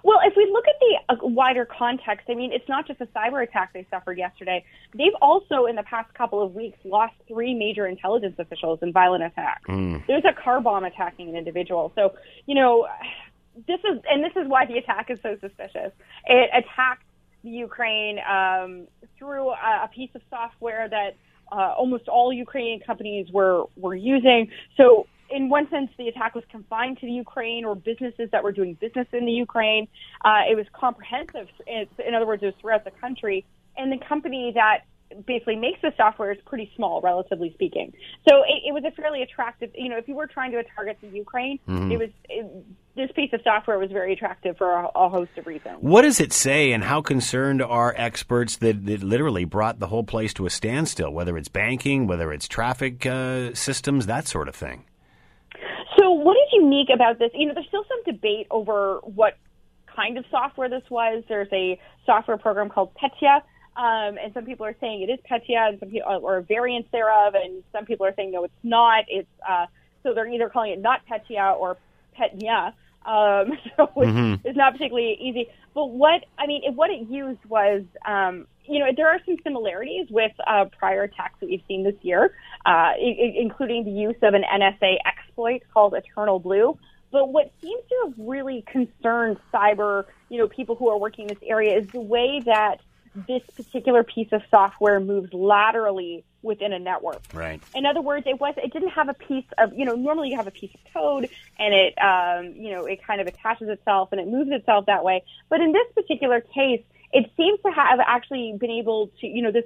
[0.06, 3.06] well, if we look at the uh, wider context, I mean, it's not just a
[3.06, 4.64] cyber attack they suffered yesterday.
[4.96, 9.24] They've also, in the past couple of weeks, lost three major intelligence officials in violent
[9.24, 9.68] attacks.
[9.68, 10.06] Mm.
[10.06, 11.90] There's a car bomb attacking an individual.
[11.96, 12.14] So,
[12.46, 12.86] you know,
[13.66, 15.90] this is, and this is why the attack is so suspicious.
[16.26, 17.02] It attacked
[17.46, 18.88] the Ukraine um,
[19.18, 21.12] through a, a, piece of software that
[21.52, 24.50] uh, almost all Ukrainian companies were were using.
[24.76, 28.52] So in one sense, the attack was confined to the Ukraine or businesses that were
[28.52, 29.86] doing business in the Ukraine.
[30.24, 31.48] Uh, it was comprehensive.
[31.66, 33.44] in other words, it was throughout the country.
[33.76, 34.78] And the company that
[35.26, 37.92] basically makes the software is pretty small, relatively speaking.
[38.28, 39.70] So it, it was a fairly attractive.
[39.74, 41.92] You know, if you were trying to target the Ukraine, Mm-hmm.
[41.92, 42.64] it was it,
[42.96, 45.78] this piece of software was very attractive for a, a host of reasons.
[45.80, 50.04] What does it say, and how concerned are experts that, that literally brought the whole
[50.04, 54.54] place to a standstill, whether it's banking, whether it's traffic uh, systems, that sort of
[54.56, 54.84] thing?
[55.98, 57.30] So, what is unique about this?
[57.34, 59.36] You know, there's still some debate over what
[59.94, 61.24] kind of software this was.
[61.28, 63.42] There's a software program called Petya,
[63.76, 66.88] um, and some people are saying it is Petya, and some people or a variants
[66.92, 69.04] thereof, and some people are saying no, it's not.
[69.08, 69.66] It's uh,
[70.02, 71.76] so they're either calling it not Petya or
[72.18, 72.72] Petnya.
[73.04, 75.48] Um, so it's, it's not particularly easy.
[75.74, 80.06] But what I mean, what it used was, um, you know, there are some similarities
[80.10, 82.32] with uh, prior attacks that we've seen this year,
[82.64, 86.78] uh, I- including the use of an NSA exploit called Eternal Blue.
[87.12, 91.28] But what seems to have really concerned cyber, you know, people who are working in
[91.28, 92.80] this area is the way that
[93.26, 97.22] this particular piece of software moves laterally within a network.
[97.32, 97.62] Right.
[97.74, 100.36] In other words, it was it didn't have a piece of you know normally you
[100.36, 104.10] have a piece of code and it um, you know it kind of attaches itself
[104.12, 105.24] and it moves itself that way.
[105.48, 109.52] But in this particular case, it seems to have actually been able to you know
[109.52, 109.64] this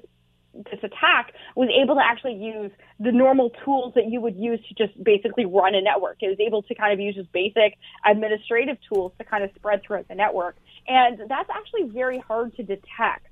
[0.55, 4.74] this attack was able to actually use the normal tools that you would use to
[4.74, 6.16] just basically run a network.
[6.20, 9.82] It was able to kind of use just basic administrative tools to kind of spread
[9.82, 10.57] throughout the network.
[10.88, 13.26] And that's actually very hard to detect.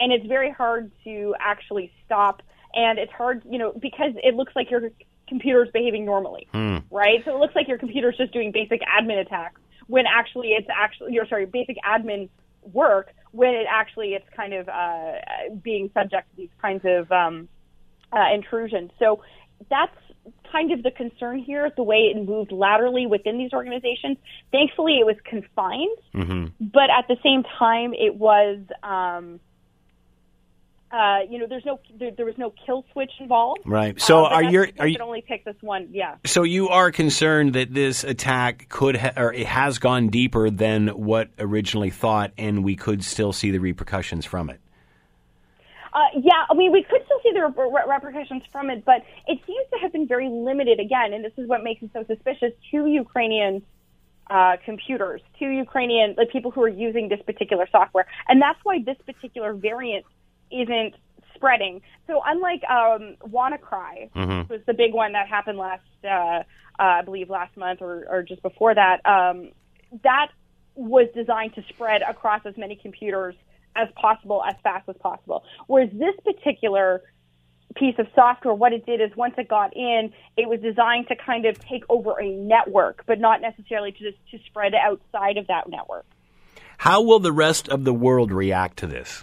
[0.00, 2.42] And it's very hard to actually stop.
[2.74, 4.90] And it's hard, you know, because it looks like your
[5.28, 6.48] computer is behaving normally,
[6.90, 7.24] right?
[7.24, 10.68] So it looks like your computer is just doing basic admin attacks when actually it's
[10.74, 12.28] actually, you're sorry, basic admin
[12.72, 15.12] work when it actually it's kind of uh,
[15.62, 17.48] being subject to these kinds of um,
[18.12, 18.90] uh, intrusions.
[18.98, 19.22] So
[19.68, 19.94] that's
[20.50, 24.16] kind of the concern here, the way it moved laterally within these organizations.
[24.52, 25.98] Thankfully, it was confined,
[26.60, 28.58] but at the same time, it was.
[28.82, 29.40] Um,
[30.92, 33.60] uh, you know, there's no, there, there was no kill switch involved.
[33.64, 34.00] Right.
[34.00, 35.88] So Uh, but are you are you only pick this one?
[35.92, 36.16] Yeah.
[36.26, 40.88] so you are concerned that this attack could ha- or it has gone deeper than
[40.88, 44.60] what originally thought, and we could still see the repercussions from it.
[45.92, 49.40] Uh, yeah, I mean, we could still see the re- repercussions from it, but it
[49.46, 52.52] seems to have been very limited again, and this is what makes it so suspicious
[52.70, 53.62] to Ukrainian
[54.28, 58.78] uh, computers, to Ukrainian like people who are using this particular software, and that's why
[58.84, 60.04] this particular variant
[60.50, 60.94] isn't
[61.34, 61.80] spreading.
[62.06, 66.42] So, unlike um, WannaCry, which was the big one that happened last, uh, uh,
[66.78, 69.50] I believe, last month or, or just before that, um,
[70.02, 70.28] that
[70.74, 73.34] was designed to spread across as many computers
[73.76, 75.44] as possible, as fast as possible.
[75.66, 77.02] Whereas this particular
[77.76, 81.16] piece of software, what it did is once it got in, it was designed to
[81.16, 85.46] kind of take over a network, but not necessarily to just to spread outside of
[85.46, 86.04] that network.
[86.78, 89.22] How will the rest of the world react to this?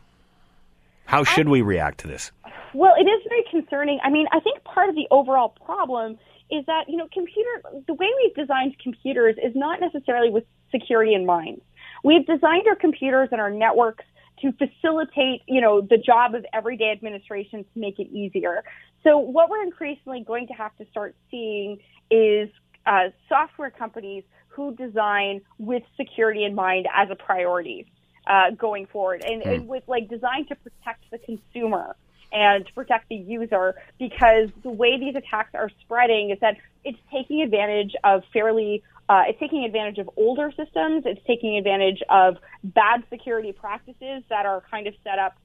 [1.08, 2.32] How should we react to this?
[2.74, 4.00] Well, it is very concerning.
[4.04, 6.18] I mean, I think part of the overall problem
[6.52, 7.50] is that, you know, computer,
[7.88, 11.62] the way we've designed computers is not necessarily with security in mind.
[12.04, 14.04] We've designed our computers and our networks
[14.42, 18.64] to facilitate, you know, the job of everyday administration to make it easier.
[19.04, 21.80] So what we're increasingly going to have to start seeing
[22.12, 22.50] is
[22.86, 27.88] uh, software companies who design with security in mind as a priority
[28.28, 31.96] uh, going forward, and, and with like designed to protect the consumer
[32.32, 37.00] and to protect the user because the way these attacks are spreading is that it's
[37.12, 41.04] taking advantage of fairly uh, it's taking advantage of older systems.
[41.06, 45.38] It's taking advantage of bad security practices that are kind of set up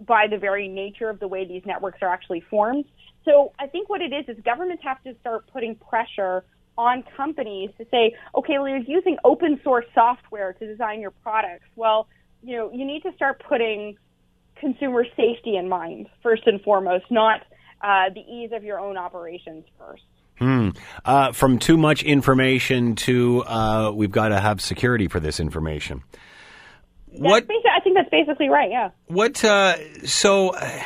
[0.00, 2.84] by the very nature of the way these networks are actually formed.
[3.24, 6.44] So i think what it is is governments have to start putting pressure
[6.76, 11.66] on companies to say okay well you're using open source software to design your products.
[11.76, 12.08] Well
[12.44, 13.96] you know you need to start putting
[14.56, 17.40] consumer safety in mind first and foremost, not
[17.82, 20.02] uh, the ease of your own operations first.
[20.38, 20.70] Hmm.
[21.04, 26.02] Uh, from too much information to uh, we've got to have security for this information.
[27.06, 28.70] What That's basi- I think that's basically right.
[28.70, 28.90] Yeah.
[29.06, 29.44] What?
[29.44, 30.80] Uh, so, uh,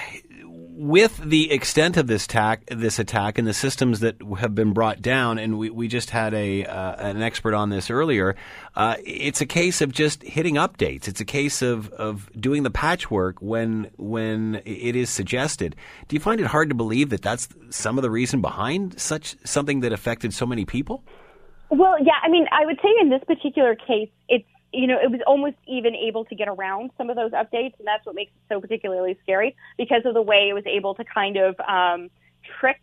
[0.78, 5.02] with the extent of this attack, this attack, and the systems that have been brought
[5.02, 8.36] down, and we, we just had a uh, an expert on this earlier.
[8.76, 11.08] Uh, it's a case of just hitting updates.
[11.08, 15.74] It's a case of, of doing the patchwork when when it is suggested.
[16.06, 19.34] Do you find it hard to believe that that's some of the reason behind such
[19.44, 21.02] something that affected so many people?
[21.70, 22.20] Well, yeah.
[22.22, 25.56] I mean, I would say in this particular case, it's you know, it was almost
[25.66, 28.60] even able to get around some of those updates, and that's what makes it so
[28.60, 32.10] particularly scary because of the way it was able to kind of um,
[32.60, 32.80] trick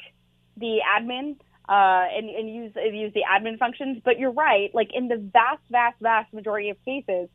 [0.57, 1.35] the admin
[1.69, 4.01] uh, and, and use use the admin functions.
[4.03, 7.29] But you're right, like in the vast, vast, vast majority of cases,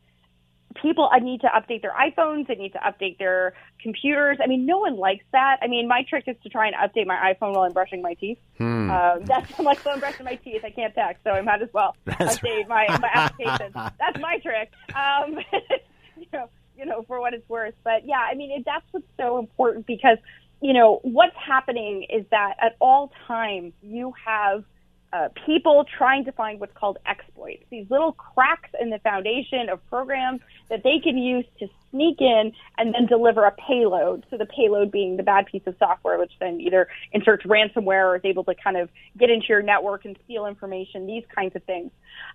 [0.81, 4.39] people I need to update their iPhones, they need to update their computers.
[4.43, 5.59] I mean, no one likes that.
[5.63, 8.15] I mean, my trick is to try and update my iPhone while I'm brushing my
[8.15, 8.39] teeth.
[8.59, 8.91] Hmm.
[8.91, 11.69] Uh, that's like while I'm brushing my teeth, I can't text, so I might as
[11.73, 13.73] well that's update my my application.
[13.75, 14.71] that's my trick.
[14.95, 15.39] Um,
[16.17, 17.75] you know, you know, for what it's worth.
[17.85, 20.19] But yeah, I mean, it, that's what's so important because
[20.61, 24.65] you know what's happening is that at all times you have
[25.13, 29.85] uh, people trying to find what's called exploits, these little cracks in the foundation of
[29.89, 34.25] programs that they can use to sneak in and then deliver a payload.
[34.31, 38.17] So the payload being the bad piece of software, which then either inserts ransomware or
[38.17, 38.89] is able to kind of
[39.19, 41.91] get into your network and steal information, these kinds of things.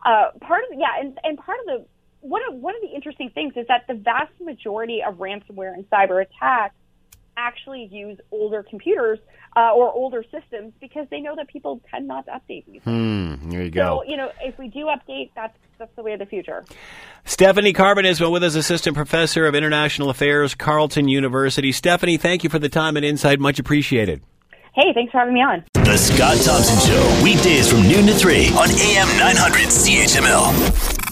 [0.05, 1.85] Uh, part of the, yeah, and, and part of the
[2.21, 5.87] one of one of the interesting things is that the vast majority of ransomware and
[5.91, 6.75] cyber attacks
[7.37, 9.19] actually use older computers
[9.55, 12.81] uh, or older systems because they know that people tend not to update these.
[12.83, 14.01] Hmm, there you go.
[14.03, 16.63] So, you know, if we do update, that's that's the way of the future.
[17.25, 21.71] Stephanie Carvin is with us, assistant professor of international affairs, Carleton University.
[21.71, 23.39] Stephanie, thank you for the time and insight.
[23.39, 24.21] Much appreciated.
[24.73, 25.63] Hey, thanks for having me on.
[25.73, 31.04] The Scott Thompson Show, weekdays from noon to 3 on AM 900 CHML.